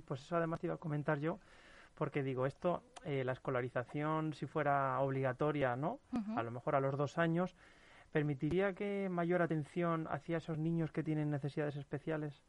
Pues 0.06 0.22
eso 0.22 0.36
además 0.36 0.60
te 0.60 0.66
iba 0.66 0.74
a 0.74 0.78
comentar 0.78 1.20
yo, 1.20 1.38
porque 1.94 2.22
digo, 2.22 2.46
esto, 2.46 2.82
eh, 3.04 3.24
la 3.24 3.32
escolarización, 3.32 4.32
si 4.32 4.46
fuera 4.46 4.98
obligatoria, 5.00 5.76
¿no? 5.76 6.00
A 6.36 6.42
lo 6.42 6.50
mejor 6.50 6.74
a 6.76 6.80
los 6.80 6.96
dos 6.96 7.18
años, 7.18 7.54
¿Permitiría 8.12 8.74
que 8.74 9.08
mayor 9.10 9.42
atención 9.42 10.06
hacia 10.10 10.38
esos 10.38 10.58
niños 10.58 10.92
que 10.92 11.02
tienen 11.02 11.30
necesidades 11.30 11.76
especiales? 11.76 12.42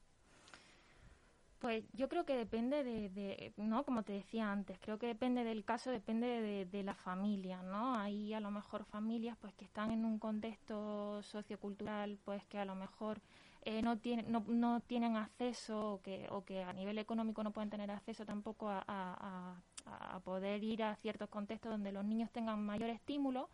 Pues 1.59 1.83
yo 1.91 2.07
creo 2.07 2.23
que 2.23 2.37
depende 2.37 2.85
de, 2.85 3.53
¿no? 3.57 3.83
Como 3.83 4.03
te 4.03 4.13
decía 4.13 4.49
antes, 4.49 4.79
creo 4.79 4.97
que 4.97 5.07
depende 5.07 5.43
del 5.43 5.65
caso, 5.65 5.91
depende 5.91 6.65
de, 6.65 6.83
la 6.83 6.95
familia, 6.95 7.61
¿no? 7.61 7.95
Hay 7.95 8.33
a 8.33 8.39
lo 8.39 8.49
mejor 8.49 8.85
familias 8.85 9.37
pues 9.41 9.53
que 9.55 9.65
están 9.65 9.91
en 9.91 10.05
un 10.05 10.19
contexto 10.19 11.21
sociocultural 11.21 12.17
pues 12.23 12.45
que 12.45 12.59
a 12.59 12.65
lo 12.65 12.75
mejor 12.75 13.19
eh, 13.63 13.81
no, 13.81 13.97
tienen, 13.97 14.31
no, 14.31 14.45
no, 14.47 14.79
tienen 14.79 15.17
acceso 15.17 15.95
o 15.95 16.01
que, 16.01 16.27
o 16.29 16.45
que 16.45 16.63
a 16.63 16.71
nivel 16.71 16.97
económico 16.97 17.43
no 17.43 17.51
pueden 17.51 17.69
tener 17.69 17.91
acceso 17.91 18.25
tampoco 18.25 18.69
a, 18.69 18.81
a, 18.87 20.19
poder 20.23 20.63
ir 20.63 20.83
a 20.83 20.95
ciertos 20.95 21.27
contextos 21.29 21.71
donde 21.71 21.91
los 21.91 22.05
niños 22.05 22.31
tengan 22.31 22.63
mayor 22.65 22.89
estímulo. 22.89 23.49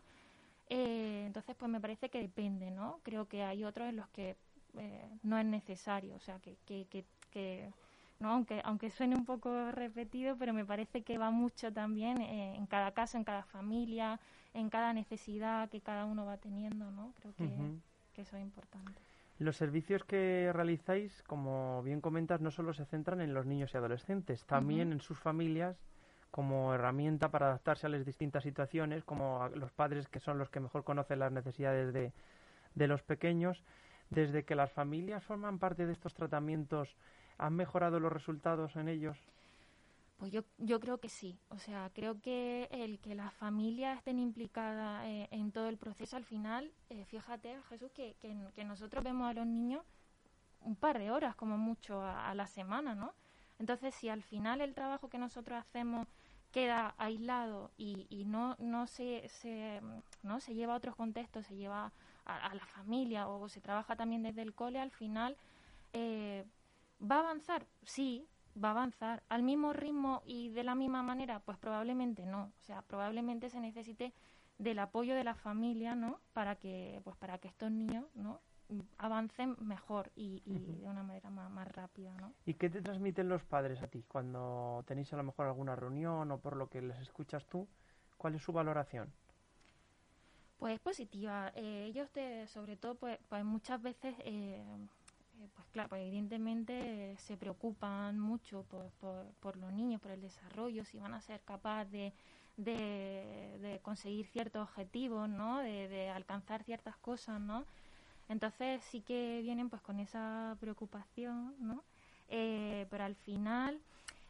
Eh, 0.68 1.24
entonces, 1.26 1.54
pues 1.56 1.70
me 1.70 1.80
parece 1.80 2.08
que 2.08 2.20
depende, 2.20 2.70
¿no? 2.70 3.00
Creo 3.02 3.26
que 3.28 3.42
hay 3.42 3.64
otros 3.64 3.88
en 3.88 3.96
los 3.96 4.08
que 4.08 4.36
eh, 4.78 5.08
no 5.22 5.38
es 5.38 5.46
necesario, 5.46 6.16
o 6.16 6.20
sea, 6.20 6.38
que, 6.40 6.56
que, 6.66 7.04
que 7.30 7.70
¿no? 8.18 8.30
Aunque, 8.30 8.60
aunque 8.64 8.90
suene 8.90 9.14
un 9.14 9.24
poco 9.24 9.70
repetido, 9.72 10.36
pero 10.36 10.52
me 10.52 10.64
parece 10.64 11.02
que 11.02 11.18
va 11.18 11.30
mucho 11.30 11.72
también 11.72 12.20
eh, 12.20 12.56
en 12.56 12.66
cada 12.66 12.92
caso, 12.92 13.16
en 13.18 13.24
cada 13.24 13.42
familia, 13.44 14.20
en 14.54 14.70
cada 14.70 14.92
necesidad 14.92 15.68
que 15.68 15.80
cada 15.80 16.04
uno 16.04 16.24
va 16.24 16.38
teniendo, 16.38 16.90
¿no? 16.90 17.12
Creo 17.20 17.34
que, 17.34 18.20
eso 18.20 18.36
es 18.36 18.42
importante. 18.42 19.00
Los 19.38 19.56
servicios 19.58 20.02
que 20.04 20.50
realizáis, 20.54 21.22
como 21.24 21.82
bien 21.82 22.00
comentas, 22.00 22.40
no 22.40 22.50
solo 22.50 22.72
se 22.72 22.86
centran 22.86 23.20
en 23.20 23.34
los 23.34 23.44
niños 23.44 23.74
y 23.74 23.76
adolescentes, 23.76 24.46
también 24.46 24.92
en 24.92 25.02
sus 25.02 25.18
familias 25.18 25.76
como 26.36 26.74
herramienta 26.74 27.30
para 27.30 27.46
adaptarse 27.46 27.86
a 27.86 27.88
las 27.88 28.04
distintas 28.04 28.44
situaciones, 28.44 29.02
como 29.02 29.48
los 29.54 29.72
padres 29.72 30.06
que 30.06 30.20
son 30.20 30.38
los 30.38 30.50
que 30.50 30.60
mejor 30.60 30.84
conocen 30.84 31.18
las 31.18 31.32
necesidades 31.32 31.92
de, 31.92 32.12
de 32.74 32.86
los 32.86 33.02
pequeños. 33.02 33.64
Desde 34.10 34.44
que 34.44 34.54
las 34.54 34.70
familias 34.70 35.24
forman 35.24 35.58
parte 35.58 35.86
de 35.86 35.92
estos 35.92 36.14
tratamientos, 36.14 36.94
¿Han 37.38 37.54
mejorado 37.54 38.00
los 38.00 38.12
resultados 38.12 38.76
en 38.76 38.88
ellos? 38.88 39.18
Pues 40.16 40.32
yo, 40.32 40.42
yo 40.56 40.80
creo 40.80 40.98
que 40.98 41.10
sí. 41.10 41.38
O 41.50 41.58
sea, 41.58 41.90
creo 41.92 42.20
que 42.20 42.68
el 42.70 42.98
que 42.98 43.14
las 43.14 43.34
familias 43.34 43.98
estén 43.98 44.18
implicadas 44.18 45.04
eh, 45.04 45.28
en 45.30 45.52
todo 45.52 45.68
el 45.68 45.76
proceso 45.76 46.16
al 46.16 46.24
final, 46.24 46.72
eh, 46.88 47.04
fíjate, 47.04 47.60
Jesús, 47.68 47.90
que, 47.92 48.16
que, 48.20 48.64
nosotros 48.64 49.04
vemos 49.04 49.28
a 49.28 49.34
los 49.34 49.46
niños 49.46 49.84
un 50.60 50.74
par 50.74 50.98
de 50.98 51.10
horas 51.10 51.36
como 51.36 51.58
mucho 51.58 52.02
a, 52.02 52.34
la 52.34 52.46
semana, 52.46 52.94
¿no? 52.94 53.12
Entonces, 53.58 53.94
si 53.94 54.08
al 54.08 54.22
final 54.22 54.62
el 54.62 54.74
trabajo 54.74 55.10
que 55.10 55.18
nosotros 55.18 55.58
hacemos 55.58 56.08
queda 56.52 56.94
aislado 56.98 57.70
y, 57.76 58.06
y 58.10 58.24
no, 58.24 58.56
no, 58.58 58.86
se, 58.86 59.28
se, 59.28 59.80
no 60.22 60.40
se 60.40 60.54
lleva 60.54 60.74
a 60.74 60.76
otros 60.76 60.96
contextos, 60.96 61.46
se 61.46 61.56
lleva 61.56 61.92
a, 62.24 62.54
la 62.54 62.66
familia 62.66 63.28
o 63.28 63.48
se 63.48 63.60
trabaja 63.60 63.96
también 63.96 64.22
desde 64.22 64.42
el 64.42 64.54
cole, 64.54 64.80
al 64.80 64.90
final 64.90 65.36
eh, 65.92 66.44
¿Va 67.00 67.16
a 67.16 67.20
avanzar? 67.20 67.66
Sí, 67.84 68.26
va 68.62 68.68
a 68.68 68.70
avanzar. 68.72 69.22
¿Al 69.28 69.42
mismo 69.42 69.72
ritmo 69.72 70.22
y 70.24 70.48
de 70.50 70.64
la 70.64 70.74
misma 70.74 71.02
manera? 71.02 71.40
Pues 71.40 71.58
probablemente 71.58 72.24
no. 72.24 72.44
O 72.44 72.64
sea, 72.64 72.82
probablemente 72.82 73.50
se 73.50 73.60
necesite 73.60 74.12
del 74.58 74.78
apoyo 74.78 75.14
de 75.14 75.24
la 75.24 75.34
familia, 75.34 75.94
¿no? 75.94 76.20
Para 76.32 76.56
que, 76.56 77.00
pues 77.04 77.16
para 77.16 77.38
que 77.38 77.48
estos 77.48 77.70
niños, 77.70 78.06
¿no? 78.14 78.40
Avancen 78.98 79.56
mejor 79.60 80.10
y, 80.16 80.42
de 80.44 80.88
una 80.88 81.02
manera 81.02 81.30
más, 81.30 81.68
rápida, 81.68 82.14
¿no? 82.20 82.32
¿Y 82.44 82.54
qué 82.54 82.70
te 82.70 82.82
transmiten 82.82 83.28
los 83.28 83.44
padres 83.44 83.82
a 83.82 83.88
ti 83.88 84.04
cuando 84.08 84.84
tenéis 84.86 85.12
a 85.12 85.16
lo 85.16 85.22
mejor 85.22 85.46
alguna 85.46 85.76
reunión 85.76 86.30
o 86.30 86.38
por 86.38 86.56
lo 86.56 86.68
que 86.68 86.82
les 86.82 86.98
escuchas 86.98 87.46
tú? 87.46 87.68
¿Cuál 88.16 88.34
es 88.34 88.42
su 88.42 88.52
valoración? 88.52 89.12
Pues 90.58 90.80
positiva. 90.80 91.52
Eh, 91.54 91.84
ellos, 91.86 92.10
te, 92.10 92.46
sobre 92.48 92.76
todo, 92.76 92.94
pues, 92.94 93.18
pues 93.28 93.44
muchas 93.44 93.80
veces 93.82 94.14
eh, 94.20 94.64
eh, 95.40 95.48
pues 95.54 95.66
claro, 95.68 95.90
pues 95.90 96.02
evidentemente 96.02 97.12
eh, 97.12 97.16
se 97.18 97.36
preocupan 97.36 98.18
mucho 98.18 98.62
por, 98.64 98.90
por, 99.40 99.56
los 99.56 99.72
niños, 99.72 100.00
por 100.00 100.12
el 100.12 100.20
desarrollo, 100.20 100.84
si 100.84 100.98
van 100.98 101.14
a 101.14 101.20
ser 101.20 101.42
capaces 101.42 102.12
de, 102.56 103.58
de, 103.60 103.80
conseguir 103.82 104.26
ciertos 104.26 104.62
objetivos, 104.62 105.28
¿no? 105.28 105.58
De, 105.58 106.08
alcanzar 106.08 106.62
ciertas 106.62 106.96
cosas, 106.96 107.40
¿no? 107.40 107.66
Entonces 108.28 108.82
sí 108.84 109.02
que 109.02 109.40
vienen 109.42 109.70
pues 109.70 109.82
con 109.82 110.00
esa 110.00 110.56
preocupación, 110.60 111.54
¿no? 111.58 111.84
Eh, 112.28 112.86
pero 112.90 113.04
al 113.04 113.14
final 113.16 113.80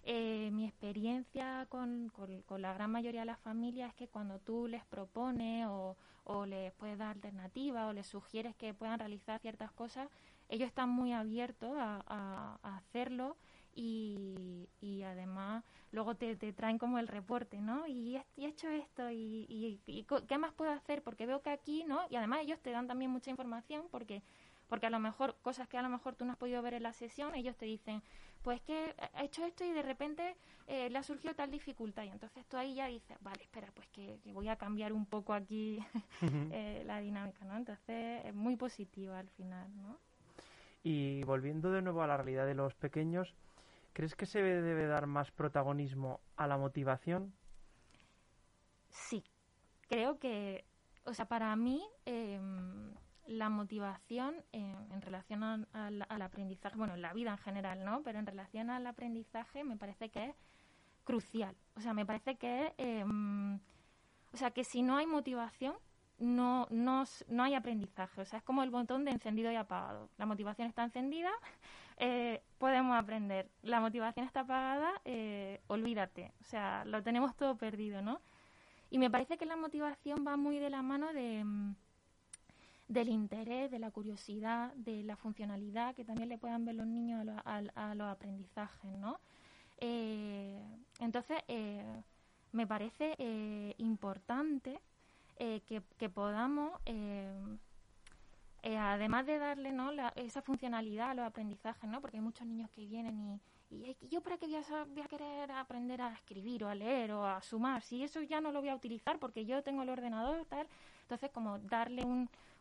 mi 0.07 0.65
experiencia 0.67 1.67
con, 1.69 2.13
con, 2.47 2.63
la 2.63 2.73
gran 2.73 2.93
mayoría 2.93 3.21
de 3.21 3.27
las 3.27 3.41
familias 3.41 3.89
es 3.89 3.95
que 3.97 4.07
cuando 4.07 4.39
tú 4.39 4.69
les 4.69 4.85
propones 4.85 5.67
o, 5.67 5.97
o 6.27 6.47
les 6.47 6.73
puedes 6.75 6.99
dar 6.99 7.09
alternativas 7.09 7.89
o 7.89 7.93
les 7.93 8.07
sugieres 8.07 8.55
que 8.57 8.75
puedan 8.75 8.99
realizar 8.99 9.41
ciertas 9.41 9.73
cosas, 9.73 10.09
ellos 10.49 10.69
están 10.69 10.89
muy 10.89 11.13
abiertos 11.13 11.73
a, 11.77 12.59
hacerlo 12.63 13.37
y, 13.77 14.69
y, 14.81 15.03
además 15.03 15.63
luego 15.93 16.17
te, 16.17 16.35
traen 16.53 16.79
como 16.79 16.99
el 16.99 17.07
reporte, 17.07 17.61
¿no? 17.61 17.87
Y, 17.87 18.17
he 18.17 18.47
hecho 18.47 18.69
esto 18.69 19.11
y, 19.11 19.81
¿qué 20.27 20.39
más 20.39 20.53
puedo 20.55 20.73
hacer? 20.73 21.03
Porque 21.03 21.27
veo 21.27 21.43
que 21.43 21.51
aquí, 21.51 21.85
¿no? 21.85 22.01
Y 22.11 22.17
además 22.17 22.41
ellos 22.41 22.59
te 22.61 22.71
dan 22.71 22.89
también 22.89 23.11
mucha 23.11 23.31
información 23.31 23.85
porque 23.91 24.23
porque 24.69 24.87
a 24.87 24.91
lo 24.91 24.99
mejor 24.99 25.37
cosas 25.43 25.69
que 25.69 25.79
a 25.79 25.83
lo 25.83 25.89
mejor 25.89 26.17
tú 26.17 26.25
no 26.25 26.33
has 26.33 26.39
podido 26.39 26.61
ver 26.61 26.75
en 26.75 26.83
la 26.83 26.93
sesión, 26.93 27.37
ellos 27.37 27.57
te 27.57 27.67
dicen, 27.67 28.03
pues 28.43 28.61
que 28.63 28.95
he 29.15 29.25
hecho 29.25 29.45
esto 29.45 29.65
y 29.65 29.71
de 29.71 29.83
repente 29.83 30.37
eh, 30.67 30.91
le 30.91 30.99
ha 30.99 31.03
surgido 31.03 31.35
tal 31.35 31.51
dificultad 31.53 32.03
y 32.03 32.09
entonces 32.09 32.45
tú 32.47 32.57
ahí 32.57 32.75
ya 32.75 32.87
dices, 32.87 33.17
vale, 33.21 33.43
espera, 33.43 33.69
pues 33.75 33.87
que, 33.89 34.19
voy 34.33 34.49
a 34.49 34.57
cambiar 34.57 34.93
un 34.93 35.07
poco 35.07 35.35
aquí 35.35 35.79
eh, 36.53 36.83
la 36.85 36.99
dinámica, 36.99 37.45
¿no? 37.45 37.57
Entonces 37.57 38.25
es 38.25 38.35
muy 38.35 38.57
positiva 38.57 39.19
al 39.21 39.29
final, 39.29 39.69
¿no? 39.77 39.99
Y 40.83 41.23
volviendo 41.25 41.73
de 41.73 41.83
nuevo 41.83 42.03
a 42.03 42.07
la 42.07 42.17
realidad 42.17 42.47
de 42.47 42.55
los 42.55 42.75
pequeños, 42.75 43.35
¿crees 43.97 44.15
que 44.15 44.27
se 44.27 44.43
debe 44.43 44.87
dar 44.87 45.07
más 45.07 45.31
protagonismo 45.31 46.21
a 46.37 46.47
la 46.47 46.59
motivación? 46.59 47.33
Sí, 48.91 49.25
creo 49.89 50.19
que, 50.19 50.67
o 51.05 51.15
sea, 51.15 51.25
para 51.25 51.57
mí 51.57 51.83
em, 52.05 52.93
la 53.27 53.49
motivación 53.49 54.35
en 54.53 55.01
relación 55.01 55.67
al 55.73 56.23
aprendizaje, 56.23 56.77
bueno, 56.77 56.93
en 56.93 57.01
la 57.01 57.15
vida 57.15 57.31
en 57.31 57.39
general, 57.39 57.87
¿no? 57.87 58.03
Pero 58.03 58.19
en 58.19 58.27
relación 58.27 58.69
al 58.69 58.87
aprendizaje 58.87 59.65
me 59.65 59.79
parece 59.79 60.11
que 60.11 60.27
es 60.27 60.37
crucial. 61.05 61.57
O 61.75 61.81
sea, 61.81 61.95
me 61.95 62.05
parece 62.05 62.37
que, 62.37 62.75
em, 62.77 63.55
o 63.55 64.37
sea, 64.37 64.51
que 64.51 64.65
si 64.65 64.83
no 64.83 64.99
hay 64.99 65.07
motivación, 65.07 65.75
no, 66.19 66.67
no, 66.69 67.05
no 67.29 67.43
hay 67.45 67.55
aprendizaje. 67.55 68.21
O 68.21 68.27
sea, 68.27 68.41
es 68.41 68.45
como 68.45 68.63
el 68.63 68.69
botón 68.69 69.07
de 69.07 69.13
encendido 69.13 69.51
y 69.51 69.57
apagado. 69.57 70.11
La 70.19 70.27
motivación 70.27 70.69
está 70.69 70.85
encendida, 70.85 71.31
eh, 71.97 72.43
podemos 72.59 72.97
aprender. 72.97 73.51
La 73.63 73.81
motivación 73.81 74.27
está 74.27 74.41
apagada, 74.41 74.93
eh, 75.05 75.61
olvídate. 75.69 76.33
O 76.41 76.45
sea, 76.45 76.85
lo 76.85 77.03
tenemos 77.03 77.37
todo 77.37 77.57
perdido, 77.57 78.03
¿no? 78.03 78.21
Y 78.91 78.99
me 78.99 79.11
parece 79.11 79.37
que 79.37 79.47
la 79.47 79.57
motivación 79.57 80.25
va 80.27 80.37
muy 80.37 80.59
de 80.59 80.71
la 80.71 80.83
mano 80.83 81.13
de, 81.13 81.43
mm, 81.45 81.75
del 82.89 83.09
interés, 83.09 83.71
de 83.71 83.79
la 83.79 83.91
curiosidad, 83.91 84.73
de 84.75 85.03
la 85.03 85.17
funcionalidad 85.17 85.95
que 85.95 86.05
también 86.05 86.29
le 86.29 86.39
puedan 86.39 86.65
ver 86.65 86.77
los 86.77 86.87
niños 86.87 87.27
a, 87.45 87.95
los 87.95 88.09
aprendizajes, 88.09 88.97
¿no? 88.99 89.19
Eh, 89.79 90.63
entonces, 91.01 91.43
me 92.53 92.67
parece 92.67 93.15
importante 93.79 94.81
eh, 95.39 95.61
que, 95.99 96.09
podamos, 96.09 96.73
eh, 98.67 98.73
eh, 98.73 98.79
además 98.79 99.27
de 99.27 99.39
darle 99.39 99.71
¿no? 99.71 99.93
esa 100.17 100.43
funcionalidad 100.43 101.11
a 101.11 101.15
los 101.15 101.25
aprendizajes, 101.25 101.89
¿no? 101.89 102.01
porque 102.01 102.17
hay 102.17 102.23
muchos 102.23 102.47
niños 102.47 102.69
que 102.71 102.85
vienen 102.85 103.41
y, 103.71 103.97
yo 104.09 104.21
para 104.21 104.39
qué 104.39 104.47
voy 104.47 104.57
a, 104.57 104.85
voy 104.85 105.03
a, 105.03 105.09
querer 105.09 105.51
aprender 105.53 106.01
a 106.01 106.13
escribir 106.13 106.65
o 106.65 106.69
a 106.69 106.75
leer 106.75 107.13
o 107.13 107.25
a 107.27 107.41
sumar, 107.43 107.83
si 107.83 108.03
eso 108.03 108.23
ya 108.23 108.41
no 108.41 108.51
lo 108.51 108.61
voy 108.61 108.71
a 108.71 108.75
utilizar 108.75 109.19
porque 109.19 109.45
yo 109.45 109.63
tengo 109.63 109.83
el 109.83 109.89
ordenador, 109.89 110.45
tal, 110.47 110.67
entonces 111.03 111.31
como 111.31 111.59
darle 111.59 112.05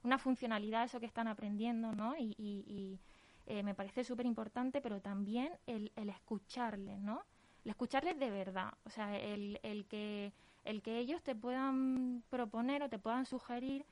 una 0.04 0.18
funcionalidad 0.18 0.82
a 0.82 0.86
eso 0.86 1.00
que 1.00 1.06
están 1.06 1.28
aprendiendo, 1.28 1.94
¿no? 1.94 2.16
Y, 2.18 2.36
y, 2.38 3.00
me 3.64 3.76
parece 3.76 4.04
súper 4.04 4.26
importante, 4.26 4.82
pero 4.82 5.00
también 5.02 5.52
el, 5.68 5.92
el 5.96 6.10
escucharles, 6.10 7.00
¿no? 7.00 7.22
El 7.64 7.70
escucharles 7.70 8.18
de 8.18 8.32
verdad, 8.32 8.74
o 8.86 8.90
sea, 8.90 9.16
el, 9.20 9.60
el 9.62 9.86
que 9.86 10.34
el 10.66 10.82
que 10.82 10.98
ellos 10.98 11.22
te 11.22 11.36
puedan 11.36 12.24
proponer 12.30 12.82
o 12.84 12.90
te 12.90 13.00
puedan 13.00 13.26
sugerir, 13.26 13.86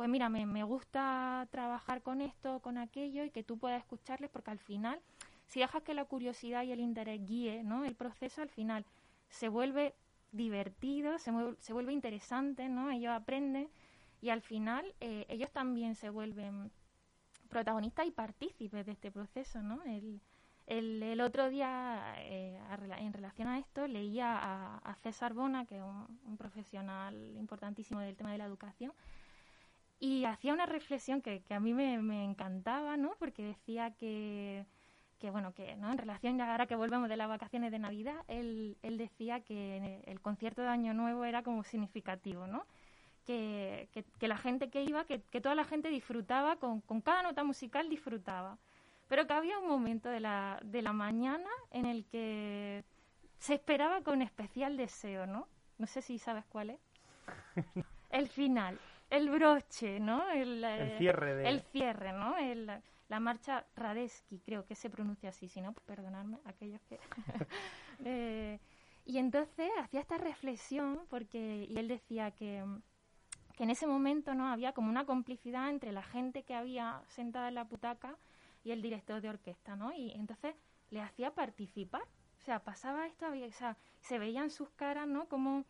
pues 0.00 0.08
mira, 0.08 0.30
me, 0.30 0.64
gusta 0.64 1.46
trabajar 1.50 2.00
con 2.00 2.22
esto, 2.22 2.60
con 2.60 2.78
aquello, 2.78 3.22
y 3.22 3.28
que 3.28 3.42
tú 3.42 3.58
puedas 3.58 3.82
escucharles, 3.82 4.30
porque 4.30 4.50
al 4.50 4.58
final, 4.58 4.98
si 5.44 5.60
dejas 5.60 5.82
que 5.82 5.92
la 5.92 6.06
curiosidad 6.06 6.62
y 6.62 6.72
el 6.72 6.80
interés 6.80 7.20
guíe 7.22 7.62
¿no? 7.64 7.84
el 7.84 7.94
proceso, 7.94 8.40
al 8.40 8.48
final 8.48 8.86
se 9.28 9.50
vuelve 9.50 9.94
divertido, 10.32 11.18
se, 11.18 11.30
se 11.58 11.74
vuelve 11.74 11.92
interesante, 11.92 12.70
¿no? 12.70 12.90
Ellos 12.90 13.12
aprenden 13.12 13.68
y 14.22 14.30
al 14.30 14.40
final 14.40 14.94
eh, 15.00 15.26
ellos 15.28 15.50
también 15.52 15.94
se 15.94 16.08
vuelven 16.08 16.72
protagonistas 17.50 18.06
y 18.06 18.10
partícipes 18.10 18.86
de 18.86 18.92
este 18.92 19.10
proceso, 19.10 19.60
¿no? 19.60 19.82
El, 19.84 20.22
el, 20.66 21.20
otro 21.20 21.50
día, 21.50 22.14
eh, 22.20 22.58
en 23.00 23.12
relación 23.12 23.48
a 23.48 23.58
esto, 23.58 23.86
leía 23.86 24.78
a, 24.78 24.94
César 25.02 25.34
Bona, 25.34 25.66
que 25.66 25.76
es 25.76 25.82
un, 25.82 26.38
profesional 26.38 27.36
importantísimo 27.36 28.00
del 28.00 28.16
tema 28.16 28.32
de 28.32 28.38
la 28.38 28.46
educación, 28.46 28.94
y 30.00 30.24
hacía 30.24 30.54
una 30.54 30.64
reflexión 30.64 31.20
que, 31.20 31.42
a 31.50 31.60
mí 31.60 31.74
me, 31.74 32.24
encantaba, 32.24 32.96
¿no? 32.96 33.14
Porque 33.18 33.42
decía 33.42 33.90
que, 33.90 34.64
que 35.18 35.30
bueno, 35.30 35.52
que 35.52 35.76
¿no? 35.76 35.92
en 35.92 35.98
relación 35.98 36.38
ya 36.38 36.50
ahora 36.50 36.66
que 36.66 36.74
volvemos 36.74 37.10
de 37.10 37.18
las 37.18 37.28
vacaciones 37.28 37.70
de 37.70 37.78
Navidad, 37.78 38.16
él, 38.26 38.78
él 38.82 38.96
decía 38.96 39.40
que 39.40 40.02
el 40.06 40.20
concierto 40.22 40.62
de 40.62 40.68
Año 40.68 40.94
Nuevo 40.94 41.26
era 41.26 41.42
como 41.42 41.62
significativo, 41.64 42.46
¿no? 42.46 42.66
Que, 43.26 43.88
que, 44.18 44.26
la 44.26 44.38
gente 44.38 44.70
que 44.70 44.82
iba, 44.82 45.04
que, 45.04 45.20
que 45.20 45.40
toda 45.42 45.54
la 45.54 45.64
gente 45.64 45.90
disfrutaba, 45.90 46.56
con, 46.56 46.80
con, 46.80 47.02
cada 47.02 47.22
nota 47.22 47.44
musical 47.44 47.88
disfrutaba. 47.88 48.58
Pero 49.06 49.26
que 49.26 49.34
había 49.34 49.58
un 49.58 49.68
momento 49.68 50.08
de 50.08 50.20
la, 50.20 50.58
de 50.64 50.82
la 50.82 50.92
mañana 50.92 51.50
en 51.70 51.84
el 51.84 52.06
que 52.06 52.82
se 53.38 53.54
esperaba 53.54 54.00
con 54.02 54.22
especial 54.22 54.76
deseo, 54.76 55.26
¿no? 55.26 55.46
No 55.78 55.86
sé 55.86 56.00
si 56.00 56.18
sabes 56.18 56.44
cuál 56.46 56.70
es. 56.70 56.80
el 58.10 58.28
final, 58.28 58.80
el 59.10 59.28
broche, 59.28 60.00
¿no? 60.00 60.30
El, 60.30 60.64
el 60.64 60.98
cierre 60.98 61.34
de... 61.34 61.48
El 61.48 61.62
cierre, 61.62 62.12
¿no? 62.12 62.36
El, 62.38 62.70
la 63.08 63.20
marcha 63.20 63.66
Radeski, 63.74 64.40
creo 64.40 64.64
que 64.64 64.76
se 64.76 64.88
pronuncia 64.88 65.30
así, 65.30 65.48
si 65.48 65.60
no, 65.60 65.72
perdonadme, 65.86 66.38
aquellos 66.44 66.80
que... 66.82 66.98
Eh, 68.02 68.58
y 69.04 69.18
entonces 69.18 69.70
hacía 69.78 70.00
esta 70.00 70.16
reflexión, 70.16 71.00
porque 71.10 71.66
y 71.68 71.76
él 71.76 71.86
decía 71.86 72.30
que, 72.30 72.64
que, 73.58 73.64
en 73.64 73.68
ese 73.68 73.86
momento 73.86 74.32
no 74.32 74.48
había 74.48 74.72
como 74.72 74.88
una 74.88 75.04
complicidad 75.04 75.68
entre 75.68 75.92
la 75.92 76.02
gente 76.02 76.42
que 76.42 76.54
había 76.54 77.02
sentada 77.08 77.48
en 77.48 77.56
la 77.56 77.66
putaca 77.66 78.16
y 78.64 78.70
el 78.70 78.80
director 78.80 79.20
de 79.20 79.28
orquesta, 79.28 79.76
¿no? 79.76 79.92
Y 79.92 80.12
entonces 80.12 80.54
le 80.88 81.02
hacía 81.02 81.34
participar. 81.34 82.00
O 82.38 82.42
sea, 82.42 82.60
pasaba 82.60 83.06
esto, 83.06 83.26
había, 83.26 83.46
o 83.46 83.52
sea, 83.52 83.76
se 84.00 84.18
veían 84.18 84.48
sus 84.48 84.70
caras, 84.70 85.06
¿no? 85.06 85.26
Como, 85.26 85.66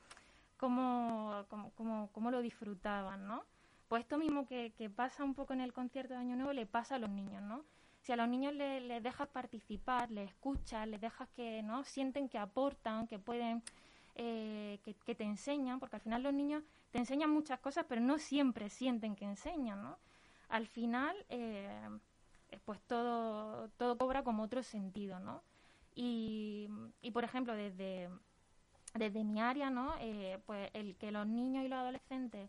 como, 0.60 1.46
como, 1.48 1.70
como, 1.70 2.12
como 2.12 2.30
lo 2.30 2.42
disfrutaban, 2.42 3.26
¿no? 3.26 3.44
Pues 3.88 4.02
esto 4.02 4.18
mismo 4.18 4.46
que, 4.46 4.92
pasa 4.94 5.24
un 5.24 5.34
poco 5.34 5.54
en 5.54 5.62
el 5.62 5.72
concierto 5.72 6.12
de 6.12 6.20
Año 6.20 6.36
Nuevo 6.36 6.52
le 6.52 6.66
pasa 6.66 6.96
a 6.96 6.98
los 6.98 7.08
niños, 7.08 7.42
¿no? 7.42 7.64
Si 8.02 8.12
a 8.12 8.16
los 8.16 8.28
niños 8.28 8.52
les, 8.52 9.02
dejas 9.02 9.26
participar, 9.28 10.10
les 10.10 10.28
escuchas, 10.28 10.86
les 10.86 11.00
dejas 11.00 11.30
que 11.30 11.62
no 11.62 11.82
sienten 11.82 12.28
que 12.28 12.36
aportan, 12.36 13.06
que 13.06 13.18
pueden, 13.18 13.62
eh, 14.16 14.78
que, 14.84 15.14
te 15.14 15.24
enseñan, 15.24 15.80
porque 15.80 15.96
al 15.96 16.02
final 16.02 16.22
los 16.22 16.34
niños 16.34 16.62
te 16.90 16.98
enseñan 16.98 17.30
muchas 17.30 17.58
cosas, 17.60 17.86
pero 17.88 18.02
no 18.02 18.18
siempre 18.18 18.68
sienten 18.68 19.16
que 19.16 19.24
enseñan, 19.24 19.82
¿no? 19.82 19.96
Al 20.50 20.66
final, 20.66 21.16
eh, 21.30 21.88
pues 22.66 22.80
todo, 22.82 23.70
todo 23.78 23.96
cobra 23.96 24.22
como 24.22 24.42
otro 24.42 24.62
sentido, 24.62 25.20
¿no? 25.20 25.42
Y, 25.94 26.68
y 27.00 27.12
por 27.12 27.24
ejemplo, 27.24 27.54
desde, 27.54 28.10
desde 28.94 29.24
mi 29.24 29.40
área, 29.40 29.70
¿no? 29.70 29.94
Eh, 30.00 30.38
pues 30.46 30.70
el 30.74 30.96
que 30.96 31.10
los 31.12 31.26
niños 31.26 31.64
y 31.64 31.68
los 31.68 31.78
adolescentes 31.78 32.48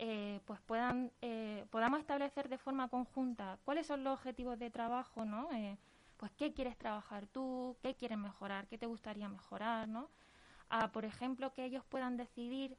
eh, 0.00 0.40
pues 0.44 0.60
puedan 0.60 1.10
eh, 1.22 1.66
podamos 1.70 1.98
establecer 1.98 2.48
de 2.48 2.56
forma 2.56 2.86
conjunta 2.88 3.58
cuáles 3.64 3.88
son 3.88 4.04
los 4.04 4.14
objetivos 4.14 4.56
de 4.56 4.70
trabajo, 4.70 5.24
¿no? 5.24 5.50
Eh, 5.52 5.76
pues 6.16 6.30
qué 6.36 6.52
quieres 6.54 6.78
trabajar 6.78 7.26
tú, 7.26 7.76
qué 7.82 7.96
quieres 7.96 8.16
mejorar, 8.16 8.68
qué 8.68 8.78
te 8.78 8.86
gustaría 8.86 9.28
mejorar, 9.28 9.88
¿no? 9.88 10.08
A, 10.68 10.92
por 10.92 11.04
ejemplo, 11.04 11.52
que 11.52 11.64
ellos 11.64 11.84
puedan 11.84 12.16
decidir 12.16 12.76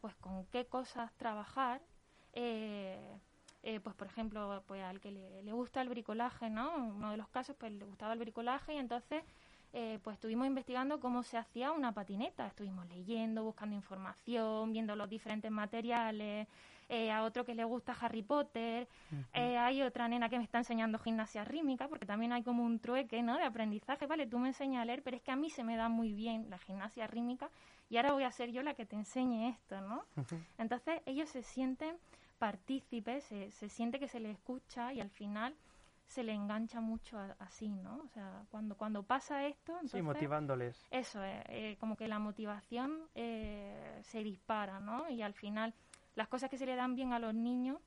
pues 0.00 0.14
con 0.16 0.46
qué 0.46 0.66
cosas 0.66 1.12
trabajar. 1.16 1.82
pues 2.32 3.94
por 3.96 4.06
ejemplo, 4.06 4.62
pues 4.66 4.82
al 4.82 5.00
que 5.00 5.10
le, 5.10 5.42
le, 5.42 5.52
gusta 5.52 5.82
el 5.82 5.88
bricolaje, 5.88 6.50
¿no? 6.50 6.74
Uno 6.76 7.10
de 7.10 7.16
los 7.16 7.28
casos, 7.28 7.56
pues 7.58 7.72
le 7.72 7.84
gustaba 7.84 8.12
el 8.14 8.18
bricolaje 8.18 8.74
y 8.74 8.78
entonces 8.78 9.22
eh, 9.72 9.98
pues 10.02 10.14
estuvimos 10.14 10.46
investigando 10.46 11.00
cómo 11.00 11.22
se 11.22 11.36
hacía 11.38 11.72
una 11.72 11.92
patineta. 11.92 12.46
Estuvimos 12.46 12.86
leyendo, 12.88 13.44
buscando 13.44 13.74
información, 13.76 14.72
viendo 14.72 14.96
los 14.96 15.08
diferentes 15.08 15.50
materiales. 15.50 16.48
Eh, 16.90 17.10
a 17.10 17.22
otro 17.22 17.44
que 17.44 17.54
le 17.54 17.64
gusta 17.64 17.94
Harry 18.00 18.22
Potter. 18.22 18.88
Eh, 19.34 19.58
hay 19.58 19.82
otra 19.82 20.08
nena 20.08 20.30
que 20.30 20.38
me 20.38 20.44
está 20.44 20.56
enseñando 20.56 20.98
gimnasia 20.98 21.44
rítmica, 21.44 21.86
porque 21.86 22.06
también 22.06 22.32
hay 22.32 22.42
como 22.42 22.64
un 22.64 22.78
trueque 22.78 23.22
¿no? 23.22 23.36
de 23.36 23.44
aprendizaje. 23.44 24.06
Vale, 24.06 24.26
tú 24.26 24.38
me 24.38 24.48
enseñas 24.48 24.82
a 24.82 24.84
leer, 24.86 25.02
pero 25.02 25.18
es 25.18 25.22
que 25.22 25.30
a 25.30 25.36
mí 25.36 25.50
se 25.50 25.64
me 25.64 25.76
da 25.76 25.90
muy 25.90 26.12
bien 26.12 26.48
la 26.48 26.56
gimnasia 26.56 27.06
rítmica 27.06 27.50
y 27.90 27.98
ahora 27.98 28.12
voy 28.12 28.24
a 28.24 28.30
ser 28.30 28.52
yo 28.52 28.62
la 28.62 28.72
que 28.72 28.86
te 28.86 28.96
enseñe 28.96 29.50
esto, 29.50 29.80
¿no? 29.82 30.04
Entonces 30.56 31.00
ellos 31.04 31.28
se 31.28 31.42
sienten 31.42 31.96
partícipes, 32.38 33.24
se, 33.24 33.50
se 33.50 33.68
siente 33.68 33.98
que 33.98 34.08
se 34.08 34.20
les 34.20 34.36
escucha 34.36 34.92
y 34.92 35.00
al 35.00 35.10
final 35.10 35.54
se 36.08 36.22
le 36.24 36.32
engancha 36.32 36.80
mucho 36.80 37.18
así, 37.38 37.68
¿no? 37.68 37.98
O 37.98 38.08
sea, 38.08 38.42
cuando, 38.50 38.76
cuando 38.76 39.02
pasa 39.02 39.46
esto... 39.46 39.78
sí, 39.86 40.00
motivándoles. 40.00 40.86
Eso, 40.90 41.22
es, 41.22 41.42
eh, 41.48 41.76
como 41.78 41.96
que 41.96 42.08
la 42.08 42.18
motivación 42.18 42.98
eh, 43.14 44.00
se 44.02 44.22
dispara, 44.24 44.80
¿no? 44.80 45.08
Y 45.10 45.20
al 45.20 45.34
final, 45.34 45.74
las 46.14 46.28
cosas 46.28 46.48
que 46.48 46.56
se 46.56 46.64
le 46.64 46.76
dan 46.76 46.94
bien 46.94 47.12
a 47.12 47.18
los 47.18 47.34
niños, 47.34 47.78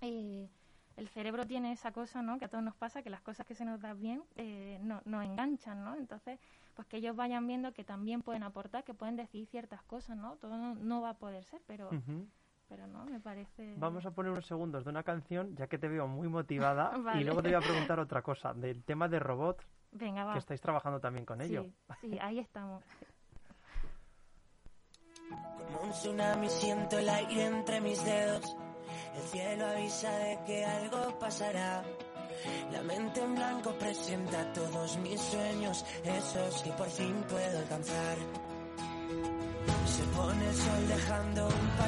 eh, 0.00 0.48
el 0.96 1.08
cerebro 1.08 1.44
tiene 1.44 1.72
esa 1.72 1.92
cosa, 1.92 2.22
¿no? 2.22 2.38
Que 2.38 2.44
a 2.44 2.48
todos 2.48 2.62
nos 2.62 2.76
pasa, 2.76 3.02
que 3.02 3.10
las 3.10 3.20
cosas 3.20 3.44
que 3.46 3.56
se 3.56 3.64
nos 3.64 3.80
dan 3.80 4.00
bien 4.00 4.22
no, 4.82 5.02
nos 5.04 5.24
enganchan, 5.24 5.84
¿no? 5.84 5.96
Entonces, 5.96 6.38
pues 6.74 6.86
que 6.86 6.98
ellos 6.98 7.16
vayan 7.16 7.46
viendo 7.48 7.72
que 7.72 7.82
también 7.82 8.22
pueden 8.22 8.44
aportar, 8.44 8.84
que 8.84 8.94
pueden 8.94 9.16
decir 9.16 9.46
ciertas 9.46 9.82
cosas, 9.82 10.16
¿no? 10.16 10.36
Todo 10.36 10.56
no, 10.56 11.00
va 11.00 11.10
a 11.10 11.14
poder 11.14 11.42
ser, 11.44 11.60
pero 11.66 11.90
pero 12.70 12.86
no, 12.86 13.04
me 13.04 13.18
parece... 13.18 13.74
Vamos 13.76 14.06
a 14.06 14.12
poner 14.12 14.30
unos 14.30 14.46
segundos 14.46 14.84
de 14.84 14.90
una 14.90 15.02
canción, 15.02 15.56
ya 15.56 15.66
que 15.66 15.76
te 15.76 15.88
veo 15.88 16.06
muy 16.06 16.28
motivada, 16.28 16.92
y 17.20 17.24
luego 17.24 17.42
te 17.42 17.48
voy 17.48 17.56
a 17.56 17.60
preguntar 17.60 17.98
otra 17.98 18.22
cosa, 18.22 18.54
del 18.54 18.84
tema 18.84 19.08
de 19.08 19.18
robots, 19.18 19.66
Venga, 19.90 20.24
va. 20.24 20.32
que 20.34 20.38
estáis 20.38 20.60
trabajando 20.60 21.00
también 21.00 21.26
con 21.26 21.40
ello. 21.40 21.66
Sí, 22.00 22.16
ahí 22.22 22.38
estamos. 22.38 22.84
Como 25.28 25.80
un 25.82 25.90
tsunami 25.90 26.48
siento 26.48 26.98
el 26.98 27.08
aire 27.08 27.46
entre 27.46 27.80
mis 27.80 28.02
dedos, 28.04 28.56
el 29.16 29.22
cielo 29.22 29.66
avisa 29.66 30.10
de 30.18 30.38
que 30.46 30.64
algo 30.64 31.18
pasará. 31.18 31.82
La 32.70 32.82
mente 32.82 33.22
en 33.22 33.34
blanco 33.34 33.72
presenta 33.78 34.52
todos 34.52 34.96
mis 34.98 35.20
sueños, 35.20 35.84
esos 36.04 36.62
que 36.62 36.70
por 36.72 36.88
fin 36.88 37.14
puedo 37.28 37.58
alcanzar. 37.58 38.16
Se 39.86 40.04
pone 40.16 40.48
el 40.48 40.54
sol 40.54 40.88
dejando 40.88 41.48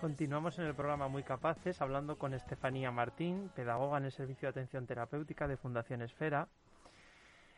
Continuamos 0.00 0.56
en 0.60 0.66
el 0.66 0.76
programa 0.76 1.08
Muy 1.08 1.24
Capaces 1.24 1.82
hablando 1.82 2.16
con 2.18 2.32
Estefanía 2.32 2.92
Martín, 2.92 3.50
pedagoga 3.56 3.98
en 3.98 4.04
el 4.04 4.12
Servicio 4.12 4.46
de 4.46 4.50
Atención 4.50 4.86
Terapéutica 4.86 5.48
de 5.48 5.56
Fundación 5.56 6.02
Esfera. 6.02 6.46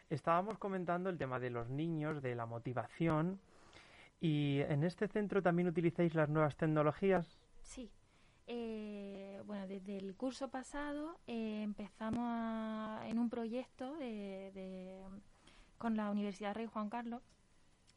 Estábamos 0.08 0.56
comentando 0.56 1.10
el 1.10 1.18
tema 1.18 1.38
de 1.38 1.50
los 1.50 1.68
niños, 1.68 2.22
de 2.22 2.34
la 2.34 2.46
motivación 2.46 3.38
y 4.22 4.60
en 4.60 4.84
este 4.84 5.06
centro 5.06 5.42
también 5.42 5.68
utilizáis 5.68 6.14
las 6.14 6.30
nuevas 6.30 6.56
tecnologías. 6.56 7.38
Sí. 7.60 7.90
eh, 8.46 9.42
bueno, 9.44 9.66
desde 9.66 9.98
el 9.98 10.16
curso 10.16 10.48
pasado 10.48 11.18
eh, 11.26 11.60
empezamos 11.62 13.04
en 13.04 13.18
un 13.18 13.28
proyecto 13.28 13.96
de, 13.96 15.04
con 15.76 15.94
la 15.94 16.10
Universidad 16.10 16.54
Rey 16.54 16.64
Juan 16.64 16.88
Carlos, 16.88 17.22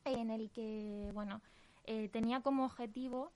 en 0.03 0.29
el 0.31 0.51
que, 0.51 1.11
bueno, 1.13 1.41
eh, 1.85 2.09
tenía 2.09 2.41
como 2.41 2.65
objetivo 2.65 3.31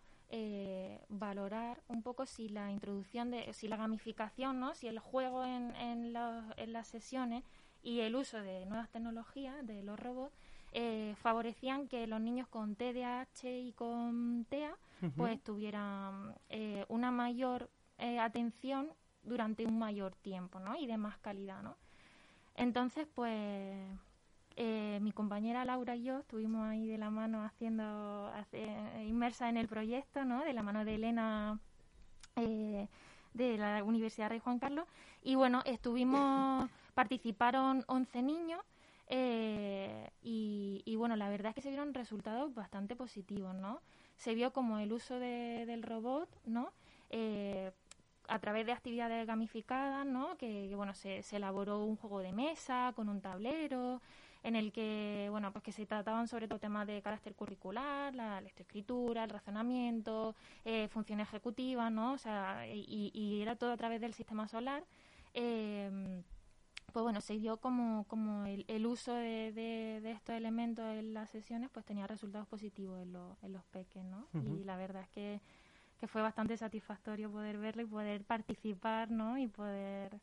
valorar 1.10 1.82
un 1.88 2.04
poco 2.04 2.26
si 2.26 2.50
la 2.50 2.72
introducción 2.72 3.32
de, 3.32 3.54
si 3.54 3.68
la 3.68 3.78
gamificación, 3.78 4.60
¿no? 4.60 4.76
Si 4.76 4.88
el 4.88 5.00
juego 5.00 5.46
en, 5.46 5.76
en, 5.76 6.14
en 6.16 6.74
las 6.74 6.88
sesiones 6.88 7.44
y 7.82 8.02
el 8.02 8.16
uso 8.16 8.42
de 8.42 8.66
nuevas 8.66 8.90
tecnologías, 8.90 9.66
de 9.66 9.84
los 9.84 10.00
robots, 10.00 10.34
favorecían 11.22 11.88
que 11.88 12.08
los 12.08 12.22
niños 12.22 12.48
con 12.48 12.76
TDAH 12.76 13.50
y 13.50 13.72
con 13.74 14.46
TEA 14.50 14.76
pues 15.16 15.42
tuvieran 15.44 16.36
eh, 16.50 16.86
una 16.90 17.12
mayor 17.12 17.70
eh, 17.98 18.20
atención 18.20 18.90
durante 19.24 19.66
un 19.66 19.78
mayor 19.78 20.16
tiempo, 20.16 20.60
¿no? 20.60 20.76
Y 20.76 20.88
de 20.88 20.98
más 20.98 21.18
calidad, 21.18 21.62
¿no? 21.62 21.76
Entonces, 22.56 23.08
pues 23.14 23.78
eh, 24.58 25.00
mi 25.02 25.14
compañera 25.14 25.64
Laura 25.64 25.96
y 25.96 26.04
yo 26.04 26.20
estuvimos 26.20 26.68
ahí 26.68 26.88
de 26.88 26.98
la 26.98 27.10
mano 27.10 27.44
haciendo, 27.44 28.30
inmersa 29.06 29.48
en 29.48 29.56
el 29.56 29.70
proyecto, 29.70 30.26
¿no? 30.26 30.44
De 30.44 30.52
la 30.52 30.64
mano 30.64 30.84
de 30.84 30.96
Elena 30.96 31.60
de 32.36 33.58
la 33.58 33.84
Universidad 33.84 34.30
Rey 34.30 34.40
Juan 34.40 34.60
Carlos. 34.60 34.86
Y 35.24 35.36
bueno, 35.36 35.62
estuvimos, 35.66 36.70
participaron 36.94 37.86
11 37.88 38.22
niños. 38.22 38.62
y, 40.22 40.82
y, 40.84 40.96
bueno, 40.98 41.16
la 41.16 41.30
verdad 41.30 41.50
es 41.50 41.56
que 41.56 41.62
se 41.62 41.70
vieron 41.70 41.94
resultados 41.94 42.54
bastante 42.54 42.96
positivos, 42.96 43.56
¿no? 43.56 43.80
se 44.18 44.34
vio 44.34 44.52
como 44.52 44.80
el 44.80 44.92
uso 44.92 45.20
del 45.20 45.84
robot, 45.84 46.30
¿no? 46.46 46.74
Eh, 47.10 47.72
a 48.28 48.40
través 48.40 48.66
de 48.66 48.74
actividades 48.74 49.26
gamificadas, 49.26 50.06
¿no? 50.06 50.36
Que, 50.38 50.74
bueno, 50.76 50.94
se, 50.94 51.24
elaboró 51.32 51.84
un 51.86 51.96
juego 51.96 52.20
de 52.20 52.34
mesa 52.34 52.92
con 52.96 53.08
un 53.08 53.22
tablero 53.22 54.02
en 54.44 54.56
el 54.56 54.72
que, 54.72 55.28
bueno, 55.30 55.52
pues 55.52 55.64
que 55.64 55.72
se 55.72 55.86
trataban 55.86 56.28
sobre 56.28 56.48
todo 56.48 56.60
temas 56.60 56.88
de 56.88 57.02
carácter 57.02 57.36
curricular, 57.36 58.16
la 58.16 58.42
lectoescritura, 58.42 59.24
el 59.24 59.30
razonamiento, 59.30 60.36
eh, 60.66 60.88
función 60.90 61.20
ejecutiva, 61.20 61.90
¿no? 61.90 62.14
O 62.14 62.18
sea, 62.18 62.66
y, 62.68 63.42
era 63.42 63.56
todo 63.56 63.72
a 63.72 63.78
través 63.78 64.02
del 64.02 64.14
sistema 64.14 64.48
solar. 64.48 64.84
Eh, 65.34 66.24
pues 66.94 67.04
bueno, 67.04 67.22
se 67.22 67.38
dio 67.38 67.58
como, 67.58 68.06
como 68.06 68.46
el, 68.46 68.86
uso 68.88 69.14
de, 69.14 69.52
de, 69.52 70.12
estos 70.12 70.36
elementos 70.36 70.86
en 70.86 71.14
las 71.14 71.30
sesiones, 71.30 71.70
pues 71.70 71.86
tenía 71.86 72.08
resultados 72.08 72.48
positivos 72.48 73.00
en, 73.02 73.16
en 73.42 73.54
los 73.54 73.64
peques, 73.66 74.04
¿no? 74.04 74.28
Y 74.34 74.64
la 74.64 74.78
verdad 74.78 75.04
es 75.04 75.10
que, 75.10 75.42
que, 76.00 76.08
fue 76.08 76.22
bastante 76.22 76.58
satisfactorio 76.58 77.32
poder 77.32 77.58
verlo 77.58 77.82
y 77.82 77.86
poder 77.86 78.24
participar, 78.24 79.12
¿no? 79.12 79.38
Y 79.38 79.48
poder, 79.48 80.20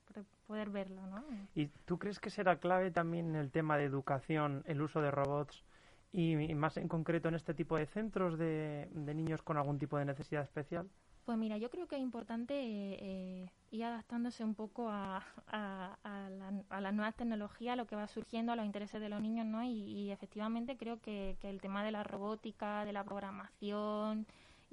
poder 0.46 0.70
verlo, 0.70 1.06
¿no? 1.06 1.24
¿Y 1.54 1.66
tú 1.84 1.98
crees 1.98 2.18
que 2.18 2.30
será 2.30 2.56
clave 2.56 2.90
también 2.90 3.34
el 3.34 3.50
tema 3.50 3.76
de 3.76 3.84
educación 3.84 4.62
el 4.66 4.80
uso 4.82 5.00
de 5.00 5.10
robots 5.10 5.64
y, 6.12 6.36
más 6.54 6.76
en 6.76 6.88
concreto 6.88 7.28
en 7.28 7.34
este 7.34 7.54
tipo 7.54 7.76
de 7.76 7.86
centros 7.86 8.38
de, 8.38 8.88
de 8.92 9.14
niños 9.14 9.42
con 9.42 9.56
algún 9.56 9.78
tipo 9.78 9.98
de 9.98 10.04
necesidad 10.04 10.42
especial? 10.42 10.88
Pues 11.24 11.38
mira, 11.38 11.56
yo 11.56 11.70
creo 11.70 11.86
que 11.86 11.96
es 11.96 12.02
importante 12.02 12.54
eh, 12.54 13.50
ir 13.70 13.84
adaptándose 13.84 14.44
un 14.44 14.54
poco 14.54 14.90
a, 14.90 15.24
a, 15.46 15.96
a, 16.02 16.80
las 16.80 16.92
nuevas 16.92 17.14
tecnologías, 17.14 17.72
a 17.72 17.76
lo 17.76 17.86
que 17.86 17.96
va 17.96 18.06
surgiendo, 18.08 18.52
a 18.52 18.56
los 18.56 18.66
intereses 18.66 19.00
de 19.00 19.08
los 19.08 19.22
niños, 19.22 19.46
¿no? 19.46 19.64
Y, 19.64 20.10
efectivamente 20.10 20.76
creo 20.76 21.00
que, 21.00 21.38
el 21.42 21.62
tema 21.62 21.82
de 21.82 21.92
la 21.92 22.04
robótica, 22.04 22.84
de 22.84 22.92
la 22.92 23.04
programación 23.04 24.26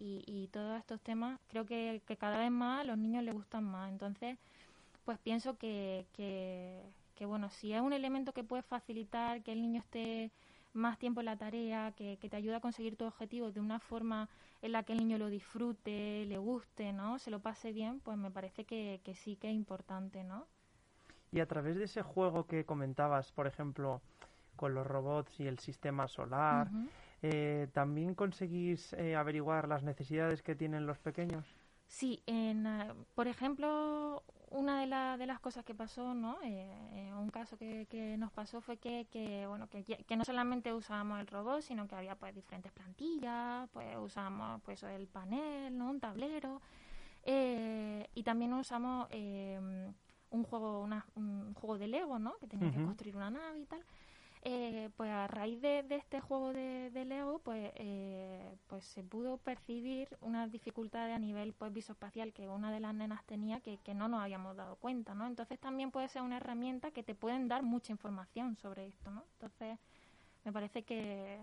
y, 0.03 0.49
todos 0.51 0.79
estos 0.79 0.99
temas, 1.01 1.39
creo 1.47 1.65
que, 1.65 2.01
cada 2.19 2.37
vez 2.37 2.51
más 2.51 2.81
a 2.81 2.83
los 2.83 2.97
niños 2.97 3.23
les 3.23 3.33
gustan 3.33 3.63
más. 3.63 3.91
Entonces, 3.91 4.37
pues 5.05 5.17
pienso 5.19 5.57
que, 5.57 6.05
que, 6.13 6.81
que, 7.15 7.25
bueno, 7.25 7.49
si 7.49 7.73
es 7.73 7.81
un 7.81 7.93
elemento 7.93 8.33
que 8.33 8.43
puede 8.43 8.63
facilitar 8.63 9.43
que 9.43 9.51
el 9.51 9.61
niño 9.61 9.79
esté 9.79 10.31
más 10.73 10.97
tiempo 10.97 11.19
en 11.21 11.25
la 11.25 11.37
tarea, 11.37 11.91
que, 11.95 12.17
te 12.17 12.35
ayuda 12.35 12.57
a 12.57 12.59
conseguir 12.61 12.95
tu 12.95 13.05
objetivo 13.05 13.51
de 13.51 13.59
una 13.59 13.79
forma 13.79 14.29
en 14.61 14.71
la 14.71 14.83
que 14.83 14.93
el 14.93 14.99
niño 14.99 15.17
lo 15.17 15.29
disfrute, 15.29 16.25
le 16.25 16.37
guste, 16.37 16.93
¿no? 16.93 17.19
Se 17.19 17.31
lo 17.31 17.39
pase 17.39 17.71
bien, 17.71 17.99
pues 17.99 18.17
me 18.17 18.31
parece 18.31 18.65
que, 18.65 18.99
sí 19.15 19.35
que 19.35 19.49
es 19.49 19.55
importante, 19.55 20.23
¿no? 20.23 20.45
Y 21.31 21.39
a 21.39 21.45
través 21.45 21.77
de 21.77 21.85
ese 21.85 22.01
juego 22.01 22.45
que 22.45 22.65
comentabas, 22.65 23.31
por 23.31 23.47
ejemplo, 23.47 24.01
con 24.55 24.73
los 24.73 24.85
robots 24.85 25.39
y 25.39 25.47
el 25.47 25.59
sistema 25.59 26.07
solar, 26.07 26.69
eh, 27.21 27.67
¿también 27.73 28.15
conseguís 28.15 28.93
eh, 28.93 29.15
averiguar 29.15 29.67
las 29.67 29.83
necesidades 29.83 30.41
que 30.41 30.55
tienen 30.55 30.85
los 30.85 30.99
pequeños? 30.99 31.45
Sí, 31.87 32.23
en, 32.25 32.65
ah, 32.65 32.95
por 33.15 33.27
ejemplo, 33.27 34.23
una 34.49 34.79
de, 34.79 35.17
de 35.17 35.25
las 35.27 35.39
cosas 35.39 35.65
que 35.65 35.75
pasó, 35.75 36.13
¿no? 36.13 36.37
Eh, 36.41 36.71
eh, 36.93 37.13
un 37.13 37.29
caso 37.29 37.57
que, 37.57 37.85
que, 37.89 38.17
nos 38.17 38.31
pasó 38.31 38.61
fue 38.61 38.77
que, 38.77 39.07
que 39.11 39.45
bueno, 39.45 39.67
que, 39.67 39.83
que, 39.83 40.15
no 40.15 40.23
solamente 40.23 40.73
usábamos 40.73 41.19
el 41.19 41.27
robot, 41.27 41.61
sino 41.61 41.87
que 41.87 41.95
había 41.95 42.15
pues 42.15 42.33
diferentes 42.33 42.71
plantillas, 42.71 43.69
pues 43.71 43.95
usábamos 43.97 44.61
pues 44.63 44.83
el 44.83 45.07
panel, 45.07 45.77
¿no? 45.77 45.89
Un 45.89 45.99
tablero 45.99 46.61
eh, 47.23 48.07
y 48.15 48.23
también 48.23 48.53
usamos 48.53 49.09
un 49.11 50.43
juego, 50.43 50.81
una, 50.81 51.05
un 51.15 51.53
juego 51.53 51.77
de 51.77 51.87
Lego, 51.87 52.19
¿no? 52.19 52.37
Que 52.39 52.47
tenía 52.47 52.71
que 52.71 52.83
construir 52.83 53.15
una 53.15 53.31
nave 53.31 53.59
y 53.59 53.65
tal. 53.65 53.83
Eh, 54.43 54.89
pues 54.97 55.11
a 55.11 55.27
raíz 55.27 55.61
de, 55.61 55.85
este 55.91 56.19
juego 56.19 56.51
de, 56.51 57.05
Lego, 57.05 57.39
pues, 57.39 57.71
eh, 57.75 58.55
pues 58.65 58.83
se 58.85 59.03
pudo 59.03 59.37
percibir 59.37 60.17
unas 60.19 60.51
dificultades 60.51 61.15
a 61.15 61.19
nivel 61.19 61.53
pues 61.53 61.71
visoespacial 61.71 62.33
que 62.33 62.49
una 62.49 62.71
de 62.71 62.79
las 62.79 62.95
nenas 62.95 63.23
tenía 63.25 63.59
que, 63.59 63.77
no 63.93 64.07
nos 64.07 64.23
habíamos 64.23 64.57
dado 64.57 64.77
cuenta, 64.77 65.13
¿no? 65.13 65.27
Entonces 65.27 65.59
también 65.59 65.91
puede 65.91 66.07
ser 66.07 66.23
una 66.23 66.37
herramienta 66.37 66.89
que 66.89 67.03
te 67.03 67.13
pueden 67.13 67.47
dar 67.47 67.61
mucha 67.61 67.91
información 67.91 68.55
sobre 68.57 68.87
esto, 68.87 69.11
¿no? 69.11 69.23
Entonces 69.33 69.77
me 70.43 70.51
parece 70.51 70.83
que, 70.83 71.39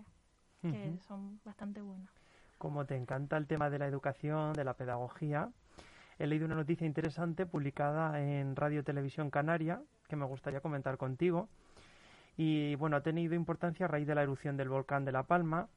son 1.07 1.39
bastante 1.45 1.79
buenas. 1.79 2.09
Como 2.57 2.85
te 2.85 2.97
encanta 2.97 3.37
el 3.37 3.47
tema 3.47 3.69
de 3.69 3.79
la 3.79 3.87
educación, 3.87 4.51
de 4.51 4.65
la 4.65 4.73
pedagogía, 4.73 5.49
he 6.17 6.27
leído 6.27 6.45
una 6.45 6.55
noticia 6.55 6.85
interesante 6.85 7.45
publicada 7.45 8.21
en 8.21 8.57
Radio 8.57 8.83
Televisión 8.83 9.29
Canaria 9.29 9.81
que 10.09 10.17
me 10.17 10.25
gustaría 10.25 10.59
comentar 10.59 10.97
contigo 10.97 11.47
y 12.41 12.75
bueno, 12.75 12.95
ha 12.95 13.01
tenido 13.01 13.35
importancia 13.35 13.85
a 13.85 13.89
raíz 13.89 14.07
de 14.07 14.15
la 14.15 14.23
erupción 14.23 14.55
del 14.55 14.69
volcán 14.69 15.03
de 15.03 15.11
La 15.11 15.23
Palma. 15.23 15.67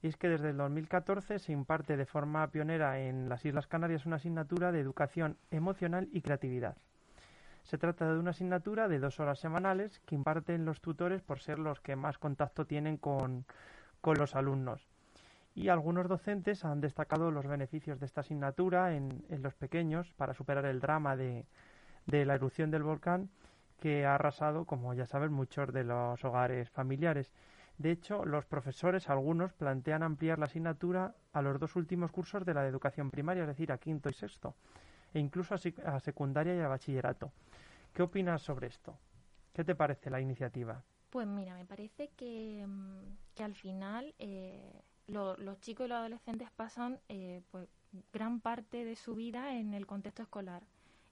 Y 0.00 0.06
es 0.06 0.16
que 0.16 0.28
desde 0.28 0.50
el 0.50 0.56
2014 0.56 1.40
se 1.40 1.50
imparte 1.50 1.96
de 1.96 2.06
forma 2.06 2.46
pionera 2.46 3.00
en 3.00 3.28
las 3.28 3.44
Islas 3.44 3.66
Canarias 3.66 4.06
una 4.06 4.14
asignatura 4.14 4.70
de 4.70 4.78
educación 4.78 5.36
emocional 5.50 6.08
y 6.12 6.20
creatividad. 6.20 6.76
Se 7.64 7.76
trata 7.76 8.12
de 8.12 8.20
una 8.20 8.30
asignatura 8.30 8.86
de 8.86 9.00
dos 9.00 9.18
horas 9.18 9.40
semanales 9.40 9.98
que 10.06 10.14
imparten 10.14 10.64
los 10.64 10.80
tutores 10.80 11.22
por 11.22 11.40
ser 11.40 11.58
los 11.58 11.80
que 11.80 11.96
más 11.96 12.18
contacto 12.18 12.66
tienen 12.66 12.98
con, 12.98 13.44
los 14.04 14.36
alumnos. 14.36 14.86
Y 15.56 15.70
algunos 15.70 16.06
docentes 16.06 16.64
han 16.64 16.80
destacado 16.80 17.32
los 17.32 17.48
beneficios 17.48 17.98
de 17.98 18.06
esta 18.06 18.20
asignatura 18.20 18.94
en, 18.94 19.24
los 19.42 19.54
pequeños 19.54 20.12
para 20.12 20.34
superar 20.34 20.66
el 20.66 20.78
drama 20.78 21.16
de, 21.16 21.46
de 22.06 22.24
la 22.24 22.36
erupción 22.36 22.70
del 22.70 22.84
volcán 22.84 23.28
que 23.78 24.06
ha 24.06 24.14
arrasado, 24.14 24.64
como 24.64 24.94
ya 24.94 25.06
saben, 25.06 25.32
muchos 25.32 25.72
de 25.72 25.84
los 25.84 26.24
hogares 26.24 26.70
familiares. 26.70 27.32
De 27.78 27.90
hecho, 27.90 28.24
los 28.24 28.46
profesores, 28.46 29.10
algunos, 29.10 29.52
plantean 29.52 30.02
ampliar 30.02 30.38
la 30.38 30.46
asignatura 30.46 31.14
a 31.32 31.42
los 31.42 31.60
dos 31.60 31.76
últimos 31.76 32.10
cursos 32.10 32.44
de 32.46 32.54
la 32.54 32.66
educación 32.66 33.10
primaria, 33.10 33.42
es 33.42 33.48
decir, 33.48 33.70
a 33.70 33.78
quinto 33.78 34.08
y 34.08 34.14
sexto, 34.14 34.54
e 35.12 35.18
incluso 35.18 35.54
a, 35.54 36.00
secundaria 36.00 36.54
y 36.54 36.60
a 36.60 36.68
bachillerato. 36.68 37.32
¿Qué 37.92 38.02
opinas 38.02 38.42
sobre 38.42 38.68
esto? 38.68 38.98
¿Qué 39.52 39.62
te 39.64 39.74
parece 39.74 40.10
la 40.10 40.20
iniciativa? 40.20 40.82
Pues 41.10 41.26
mira, 41.26 41.54
me 41.54 41.66
parece 41.66 42.08
que, 42.16 42.64
mm, 42.66 43.42
al 43.42 43.54
final 43.54 44.14
eh, 44.18 44.82
los 45.06 45.60
chicos 45.60 45.86
y 45.86 45.88
los 45.88 45.98
adolescentes 45.98 46.50
pasan 46.50 46.98
eh, 47.08 47.42
pues, 47.50 47.68
gran 48.12 48.40
parte 48.40 48.84
de 48.84 48.96
su 48.96 49.14
vida 49.14 49.54
en 49.54 49.74
el 49.74 49.86
contexto 49.86 50.22
escolar 50.22 50.62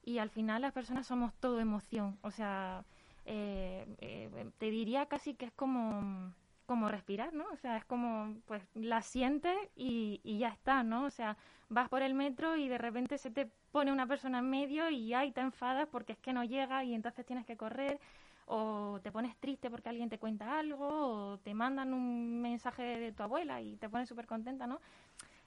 y 0.05 0.19
al 0.19 0.31
final 0.31 0.63
las 0.63 0.73
personas 0.73 1.07
somos 1.07 1.33
todo 1.35 1.61
emoción. 1.61 2.19
O 2.23 2.31
sea, 2.31 2.85
eh, 3.25 3.87
eh, 4.01 4.51
te 4.59 4.71
diría 4.71 5.07
casi 5.07 5.35
que 5.35 5.47
es 5.47 5.53
como, 5.53 6.33
como 6.67 6.89
respirar, 6.89 7.33
¿no? 7.33 7.47
O 7.53 7.57
sea, 7.57 7.77
es 7.77 7.85
como, 7.85 8.37
pues 8.47 8.63
la 8.75 9.03
sientes 9.03 9.57
y, 9.77 10.21
y 10.23 10.39
ya 10.39 10.49
está, 10.49 10.83
¿no? 10.83 11.05
O 11.05 11.11
sea, 11.11 11.37
vas 11.69 11.89
por 11.89 12.03
el 12.03 12.15
metro 12.15 12.57
y 12.57 12.69
de 12.69 12.79
repente 12.79 13.19
se 13.19 13.31
te 13.31 13.47
pone 13.73 13.93
una 13.93 14.07
persona 14.07 14.39
en 14.41 14.51
medio 14.51 14.91
y 14.91 15.15
ahí 15.15 15.33
te 15.33 15.41
enfadas 15.41 15.89
porque 15.89 16.13
es 16.13 16.19
que 16.19 16.33
no 16.33 16.45
llega 16.45 16.85
y 16.85 16.95
entonces 16.95 17.25
tienes 17.27 17.47
que 17.47 17.57
correr 17.57 17.99
o 18.47 19.01
te 19.03 19.11
pones 19.11 19.37
triste 19.39 19.71
porque 19.71 19.89
alguien 19.89 20.11
te 20.11 20.19
cuenta 20.19 20.59
algo 20.59 20.87
o 21.33 21.39
te 21.39 21.55
mandan 21.55 21.95
un 21.95 22.43
mensaje 22.43 22.83
de 22.83 23.13
tu 23.13 23.23
abuela 23.23 23.63
y 23.63 23.77
te 23.77 23.89
pones 23.89 24.09
súper 24.09 24.27
contenta, 24.27 24.67
¿no? 24.67 24.81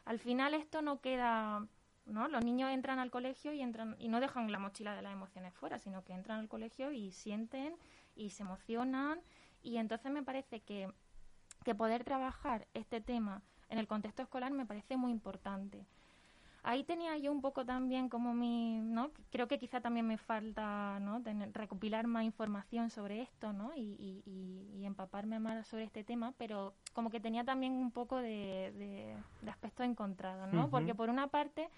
Al 0.06 0.20
final 0.20 0.54
esto 0.54 0.82
no 0.82 1.00
queda 1.00 1.68
¿no? 2.08 2.28
Los 2.28 2.44
niños 2.44 2.72
entran 2.72 3.00
al 3.00 3.12
colegio 3.12 3.54
y 3.54 3.62
entran 3.62 3.96
y 4.00 4.08
no 4.10 4.20
dejan 4.20 4.52
la 4.52 4.60
mochila 4.60 4.96
de 4.96 5.02
las 5.02 5.14
emociones 5.14 5.54
fuera, 5.54 5.80
sino 5.80 6.04
que 6.04 6.14
entran 6.14 6.40
al 6.40 6.48
colegio 6.48 6.92
y 6.92 7.12
sienten 7.12 7.76
y 8.16 8.32
se 8.32 8.44
emocionan 8.44 9.20
y 9.62 9.78
entonces 9.78 10.12
me 10.12 10.24
parece 10.24 10.62
que, 10.62 10.92
que 11.64 11.76
poder 11.76 12.04
trabajar 12.04 12.68
este 12.74 13.02
tema 13.02 13.42
en 13.70 13.80
el 13.80 13.88
contexto 13.88 14.22
escolar 14.22 14.52
me 14.52 14.66
parece 14.66 14.98
muy 14.98 15.12
importante. 15.12 15.86
ahí 16.64 16.84
tenía 16.84 17.18
yo 17.18 17.32
un 17.32 17.42
poco 17.42 17.66
también 17.66 18.10
como 18.10 18.34
mi, 18.34 18.80
¿no? 18.80 19.12
Creo 19.32 19.48
que 19.48 19.58
quizá 19.58 19.80
también 19.80 20.06
me 20.08 20.18
falta, 20.18 21.00
¿no? 21.00 21.22
Tener, 21.22 21.54
recopilar 21.54 22.08
más 22.08 22.24
información 22.24 22.90
sobre 22.90 23.22
esto, 23.22 23.54
¿no? 23.54 23.74
Y, 23.76 24.24
y, 24.26 24.86
empaparme 24.86 25.38
más 25.40 25.68
sobre 25.68 25.84
este 25.84 26.06
tema, 26.06 26.34
pero 26.38 26.74
como 26.94 27.10
que 27.10 27.20
tenía 27.20 27.44
también 27.44 27.74
un 27.74 27.92
poco 27.92 28.18
de, 28.18 28.72
de, 29.42 29.50
aspecto 29.52 29.84
encontrado, 29.84 30.48
¿no? 30.48 30.70
Porque 30.70 30.96
por 30.96 31.10
una 31.10 31.28
parte 31.28 31.70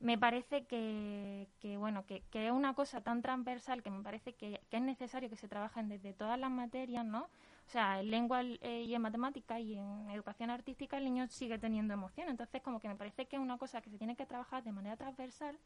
me 0.00 0.16
parece 0.16 0.64
que, 0.64 1.46
que 1.60 1.76
bueno, 1.76 2.04
que, 2.06 2.22
que, 2.30 2.46
es 2.46 2.52
una 2.52 2.74
cosa 2.74 3.02
tan 3.02 3.20
transversal 3.20 3.82
que 3.82 3.90
me 3.90 4.02
parece 4.02 4.32
que, 4.32 4.60
que 4.70 4.76
es 4.78 4.82
necesario 4.82 5.28
que 5.28 5.36
se 5.36 5.46
trabajen 5.46 5.88
desde 5.88 6.12
todas 6.14 6.38
las 6.38 6.50
materias, 6.50 7.04
¿no? 7.04 7.28
O 7.70 7.72
sea, 7.72 8.00
en 8.00 8.10
lengua 8.10 8.42
eh, 8.42 8.82
y 8.86 8.94
en 8.94 9.02
matemática 9.02 9.60
y 9.60 9.74
en 9.74 10.10
educación 10.10 10.50
artística 10.50 10.96
el 10.96 11.04
niño 11.04 11.28
sigue 11.28 11.58
teniendo 11.58 11.94
emoción. 11.94 12.28
Entonces, 12.28 12.62
como 12.62 12.80
que 12.80 12.88
me 12.88 12.96
parece 12.96 13.26
que 13.26 13.36
es 13.36 13.42
una 13.42 13.58
cosa 13.58 13.80
que 13.80 13.90
se 13.90 13.98
tiene 13.98 14.16
que 14.16 14.26
trabajar 14.26 14.64
de 14.64 14.72
manera 14.72 14.96
transversal, 14.96 15.56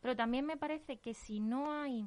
pero 0.00 0.14
también 0.14 0.44
me 0.46 0.56
parece 0.56 0.98
que 0.98 1.14
si 1.14 1.40
no 1.40 1.72
hay 1.72 2.06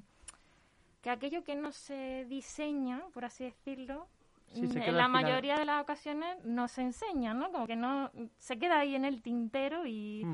que 1.01 1.09
aquello 1.09 1.43
que 1.43 1.55
no 1.55 1.71
se 1.71 2.25
diseña, 2.29 3.01
por 3.13 3.25
así 3.25 3.43
decirlo, 3.43 4.07
en 4.55 4.97
la 4.97 5.07
mayoría 5.07 5.57
de 5.57 5.65
las 5.65 5.81
ocasiones 5.81 6.37
no 6.45 6.67
se 6.67 6.81
enseña, 6.81 7.33
¿no? 7.33 7.51
Como 7.51 7.67
que 7.67 7.75
no 7.75 8.11
se 8.37 8.57
queda 8.57 8.79
ahí 8.79 8.95
en 8.95 9.05
el 9.05 9.21
tintero 9.21 9.85
y, 9.85 10.25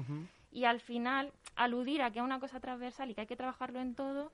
y 0.52 0.66
al 0.66 0.80
final 0.80 1.32
aludir 1.56 2.02
a 2.02 2.12
que 2.12 2.20
es 2.20 2.26
una 2.26 2.40
cosa 2.40 2.60
transversal 2.60 3.10
y 3.10 3.16
que 3.16 3.22
hay 3.22 3.28
que 3.28 3.36
trabajarlo 3.36 3.80
en 3.80 3.96
todo 3.96 4.32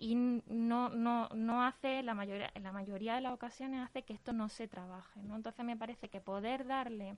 y 0.00 0.14
no, 0.14 0.88
no, 0.88 1.28
no 1.34 1.62
hace, 1.62 2.02
la 2.02 2.14
mayoría, 2.14 2.50
en 2.54 2.62
la 2.62 2.72
mayoría 2.72 3.16
de 3.16 3.20
las 3.20 3.34
ocasiones 3.34 3.82
hace 3.82 4.02
que 4.02 4.14
esto 4.14 4.32
no 4.32 4.48
se 4.48 4.66
trabaje, 4.66 5.22
¿no? 5.22 5.36
Entonces 5.36 5.64
me 5.64 5.76
parece 5.76 6.08
que 6.08 6.22
poder 6.22 6.66
darle 6.66 7.16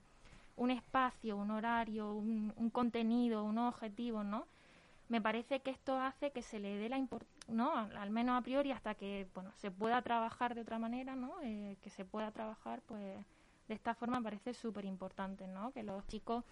un 0.56 0.70
espacio, 0.70 1.36
un 1.36 1.52
horario, 1.52 2.12
un, 2.12 2.70
contenido, 2.72 3.44
un 3.44 3.58
objetivo, 3.58 4.24
¿no? 4.24 4.46
Me 5.08 5.20
parece 5.20 5.60
que 5.60 5.70
esto 5.70 5.98
hace 6.00 6.32
que 6.32 6.42
se 6.42 6.58
le 6.58 6.76
dé 6.76 6.88
la 6.88 6.98
importancia, 6.98 7.54
¿no? 7.54 7.72
Al 7.72 8.10
menos 8.10 8.38
a 8.38 8.42
priori 8.42 8.72
hasta 8.72 8.94
que, 8.94 9.28
bueno, 9.32 9.52
se 9.58 9.70
pueda 9.70 10.02
trabajar 10.02 10.56
de 10.56 10.62
otra 10.62 10.80
manera, 10.80 11.14
¿no? 11.14 11.34
Eh, 11.42 11.76
que 11.82 11.90
se 11.90 12.04
pueda 12.04 12.32
trabajar, 12.32 12.82
pues, 12.86 13.00
de 13.68 13.74
esta 13.74 13.94
forma 13.94 14.18
me 14.18 14.24
parece 14.24 14.54
súper 14.54 14.84
importante, 14.86 15.46
¿no? 15.46 15.70
Que 15.70 15.84
los 15.84 16.04
chicos, 16.08 16.44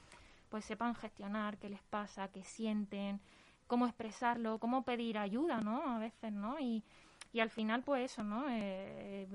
pues, 0.51 0.65
sepan 0.65 0.95
gestionar 0.95 1.59
qué 1.59 1.71
les 1.71 1.83
pasa, 1.83 2.29
qué 2.29 2.45
sienten, 2.45 3.21
cómo 3.67 3.87
expresarlo, 3.87 4.59
cómo 4.59 4.85
pedir 4.85 5.17
ayuda, 5.17 5.61
¿no? 5.61 5.83
A 5.95 5.99
veces, 5.99 6.33
¿no? 6.33 6.59
Y, 6.61 6.83
y 7.33 7.41
al 7.41 7.51
final, 7.51 7.83
pues 7.83 8.13
eso, 8.13 8.23
¿no? 8.23 8.45
Eh, 8.51 9.27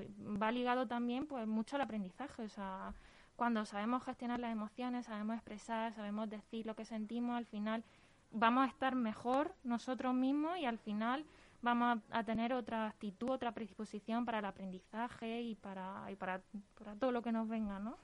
va 0.41 0.51
ligado 0.51 0.88
también, 0.88 1.25
pues, 1.25 1.47
mucho 1.47 1.78
al 1.78 1.84
aprendizaje, 1.84 2.43
o 2.43 2.49
sea, 2.49 2.93
cuando 3.36 3.65
sabemos 3.65 4.04
gestionar 4.04 4.39
las 4.39 4.51
emociones, 4.51 5.06
sabemos 5.06 5.36
expresar, 5.36 5.93
sabemos 5.93 6.30
decir 6.30 6.65
lo 6.65 6.75
que 6.75 6.86
sentimos, 6.86 7.36
al 7.36 7.45
final 7.45 7.84
vamos 8.32 8.65
a 8.65 8.69
estar 8.69 8.95
mejor 8.95 9.54
nosotros 9.63 10.13
mismos 10.13 10.58
y 10.58 10.65
al 10.65 10.78
final 10.78 11.25
vamos 11.62 11.99
a, 12.12 12.23
tener 12.23 12.54
otra 12.54 12.88
actitud, 12.88 13.30
otra 13.30 13.51
predisposición 13.54 14.25
para 14.25 14.39
el 14.39 14.45
aprendizaje 14.45 15.41
y 15.41 15.56
para, 15.56 16.10
y 16.12 16.15
para, 16.15 16.41
para 16.78 16.95
todo 16.95 17.12
lo 17.12 17.21
que 17.21 17.32
nos 17.32 17.47
venga, 17.47 17.80
¿no? 17.80 17.97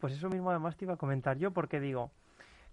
Pues 0.00 0.14
eso 0.14 0.28
mismo 0.28 0.50
además 0.50 0.76
te 0.76 0.86
iba 0.86 0.94
a 0.94 0.96
comentar 0.96 1.38
yo 1.38 1.52
porque 1.52 1.78
digo, 1.78 2.10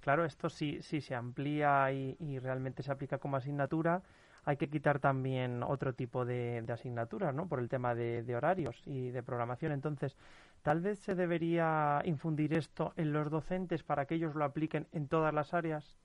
Claro, 0.07 0.25
esto 0.25 0.49
sí, 0.49 0.81
sí 0.81 1.01
se 1.01 1.15
amplía 1.15 1.91
y, 1.91 2.39
realmente 2.39 2.83
se 2.83 2.91
aplica 2.91 3.17
como 3.17 3.37
asignatura. 3.37 4.01
Hay 4.45 4.55
que 4.55 4.69
quitar 4.69 4.99
también 4.99 5.63
otro 5.63 5.93
tipo 5.93 6.23
de, 6.23 6.63
asignaturas, 6.69 7.35
¿no? 7.35 7.47
Por 7.47 7.59
el 7.59 7.67
tema 7.67 7.93
de, 7.93 8.35
horarios 8.35 8.81
y 8.85 9.09
de 9.09 9.21
programación. 9.21 9.73
Entonces, 9.73 10.15
tal 10.61 10.79
vez 10.79 10.99
se 10.99 11.15
debería 11.15 12.01
infundir 12.05 12.53
esto 12.53 12.93
en 12.95 13.11
los 13.11 13.29
docentes 13.29 13.83
para 13.83 14.05
que 14.05 14.15
ellos 14.15 14.35
lo 14.35 14.45
apliquen 14.45 14.87
en 14.93 15.09
todas 15.09 15.33
las 15.33 15.53
áreas. 15.53 15.97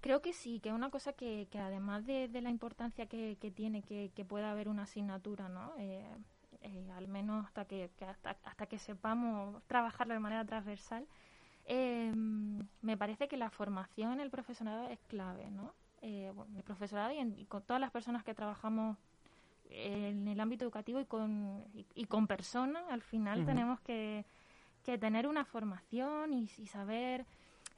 Creo 0.00 0.22
que 0.22 0.32
sí, 0.32 0.60
que 0.60 0.70
es 0.70 0.74
una 0.74 0.90
cosa 0.90 1.12
que, 1.12 1.46
además 1.58 2.06
de, 2.06 2.28
la 2.40 2.48
importancia 2.48 3.06
que, 3.06 3.36
tiene 3.54 3.82
que, 3.82 4.24
pueda 4.26 4.50
haber 4.50 4.68
una 4.68 4.84
asignatura, 4.84 5.50
¿no? 5.50 5.72
Eh, 5.78 6.06
eh, 6.64 6.90
al 6.96 7.08
menos 7.08 7.44
hasta 7.46 7.66
que, 7.66 7.90
hasta, 8.08 8.36
hasta, 8.42 8.66
que 8.66 8.78
sepamos 8.78 9.62
trabajarlo 9.66 10.14
de 10.14 10.20
manera 10.20 10.44
transversal, 10.44 11.06
eh, 11.66 12.12
me 12.14 12.96
parece 12.96 13.28
que 13.28 13.36
la 13.36 13.50
formación 13.50 14.14
en 14.14 14.20
el 14.20 14.30
profesorado 14.30 14.88
es 14.88 14.98
clave, 15.08 15.50
¿no? 15.50 15.72
Eh, 16.06 16.32
el 16.56 16.62
profesorado 16.62 17.12
y, 17.12 17.44
con 17.46 17.62
todas 17.62 17.80
las 17.80 17.90
personas 17.90 18.24
que 18.24 18.34
trabajamos 18.34 18.98
en 19.70 20.28
el 20.28 20.38
ámbito 20.40 20.64
educativo 20.64 21.00
y 21.00 21.06
con, 21.06 21.64
y, 21.94 22.04
con 22.04 22.26
personas, 22.26 22.82
al 22.90 23.00
final 23.00 23.46
tenemos 23.46 23.80
que, 23.80 24.24
que, 24.84 24.98
tener 24.98 25.26
una 25.26 25.44
formación 25.44 26.34
y, 26.34 26.46
saber 26.66 27.24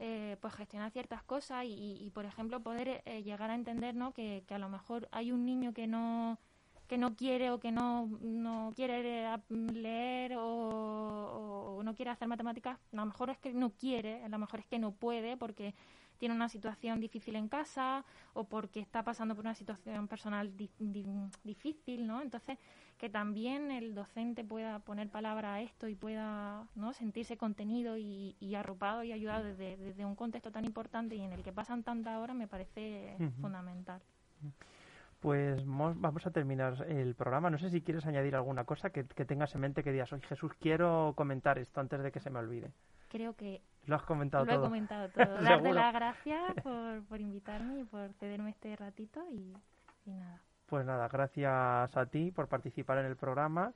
eh, 0.01 0.37
pues 0.41 0.55
gestionar 0.55 0.91
ciertas 0.91 1.23
cosas 1.23 1.65
y, 1.67 2.11
por 2.15 2.25
ejemplo, 2.25 2.59
poder 2.61 3.03
eh, 3.05 3.23
llegar 3.23 3.51
a 3.51 3.55
entender 3.55 3.95
¿no? 3.95 4.13
que, 4.13 4.43
que 4.47 4.55
a 4.55 4.59
lo 4.59 4.69
mejor 4.69 5.09
hay 5.13 5.31
un 5.31 5.45
niño 5.45 5.73
que 5.73 5.87
no 5.87 6.39
que 6.87 6.99
no 6.99 7.17
quiere 7.17 7.51
o 7.51 7.59
que 7.59 7.73
no, 7.73 8.07
no 8.21 8.73
quiere 8.75 9.25
leer 9.49 10.35
o, 10.39 11.81
no 11.85 11.95
quiere 11.95 12.11
hacer 12.11 12.29
matemáticas, 12.29 12.79
a 12.93 12.97
lo 12.97 13.07
mejor 13.07 13.31
es 13.31 13.39
que 13.39 13.53
no 13.53 13.71
quiere, 13.71 14.25
a 14.25 14.29
lo 14.29 14.39
mejor 14.39 14.61
es 14.61 14.67
que 14.67 14.79
no 14.79 14.93
puede 14.93 15.37
porque 15.37 15.75
tiene 16.19 16.35
una 16.35 16.49
situación 16.49 17.01
difícil 17.01 17.37
en 17.37 17.49
casa 17.49 18.05
o 18.33 18.45
porque 18.45 18.81
está 18.81 19.05
pasando 19.05 19.35
por 19.35 19.45
una 19.45 19.55
situación 19.55 20.09
personal 20.09 20.53
difícil, 21.45 22.07
¿no? 22.07 22.23
Entonces, 22.23 22.59
que 22.99 23.11
también 23.11 23.71
el 23.71 23.95
docente 23.95 24.43
pueda 24.43 24.79
poner 24.79 25.11
palabra 25.11 25.55
a 25.55 25.61
esto 25.61 25.87
y 25.89 25.95
pueda 25.95 26.67
¿no? 26.75 26.95
sentirse 26.95 27.37
contenido 27.37 27.97
y, 27.99 28.55
arropado 28.57 29.05
y 29.05 29.13
ayudado 29.13 29.45
desde, 29.45 30.05
un 30.05 30.15
contexto 30.15 30.51
tan 30.51 30.65
importante 30.65 31.15
y 31.15 31.21
en 31.21 31.33
el 31.33 31.43
que 31.43 31.53
pasan 31.53 31.83
tantas 31.83 32.17
horas 32.17 32.35
me 32.35 32.49
parece 32.49 33.17
fundamental. 33.41 34.01
Pues 35.27 35.61
vamos 35.67 36.25
a 36.25 36.31
terminar 36.31 36.87
el 36.89 37.17
programa. 37.17 37.51
No 37.51 37.59
sé 37.59 37.69
si 37.69 37.83
quieres 37.83 38.07
añadir 38.07 38.37
alguna 38.37 38.63
cosa 38.63 38.91
que, 38.91 39.03
tengas 39.03 39.53
en 39.57 39.61
mente 39.61 39.83
que 39.83 39.91
digas, 39.91 40.13
oye 40.13 40.25
Jesús, 40.25 40.53
quiero 40.61 41.15
comentar 41.17 41.59
esto 41.59 41.81
antes 41.81 42.01
de 42.01 42.13
que 42.13 42.21
se 42.21 42.31
me 42.31 42.39
olvide. 42.39 42.71
Creo 43.09 43.35
que 43.35 43.61
lo 43.87 43.97
has 43.97 44.05
comentado 44.05 44.47
todo. 44.47 44.55
Lo 44.55 44.61
he 44.61 44.69
comentado 44.69 45.09
todo. 45.09 45.25
Darte 45.43 45.73
las 45.73 45.93
gracias 45.93 46.55
por, 46.63 47.03
por, 47.07 47.21
invitarme 47.21 47.81
y 47.81 47.83
por 47.83 48.13
cederme 48.21 48.51
este 48.51 48.77
ratito 48.77 49.21
y, 49.33 49.53
y 50.05 50.13
nada. 50.13 50.43
Pues 50.67 50.87
nada, 50.87 51.09
gracias 51.09 51.97
a 51.97 52.07
ti 52.07 52.31
por 52.31 52.47
participar 52.47 52.99
en 52.99 53.07
el 53.07 53.17
programa 53.17 53.73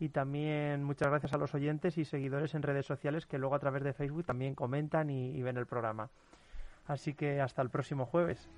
y 0.00 0.08
también 0.08 0.82
muchas 0.82 1.08
gracias 1.08 1.32
a 1.32 1.38
los 1.38 1.54
oyentes 1.54 1.98
y 1.98 2.04
seguidores 2.04 2.56
en 2.56 2.62
redes 2.62 2.86
sociales 2.86 3.26
que 3.26 3.38
luego 3.38 3.54
a 3.54 3.60
través 3.60 3.84
de 3.84 3.92
Facebook 3.92 4.24
también 4.24 4.56
comentan 4.56 5.08
y, 5.08 5.36
y 5.36 5.42
ven 5.42 5.56
el 5.56 5.66
programa. 5.66 6.10
Así 6.88 7.14
que 7.14 7.40
hasta 7.40 7.62
el 7.62 7.70
próximo 7.70 8.06
jueves. 8.06 8.50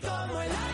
soy 0.00 0.10
como 0.10 0.42
el 0.42 0.50
aire. 0.50 0.66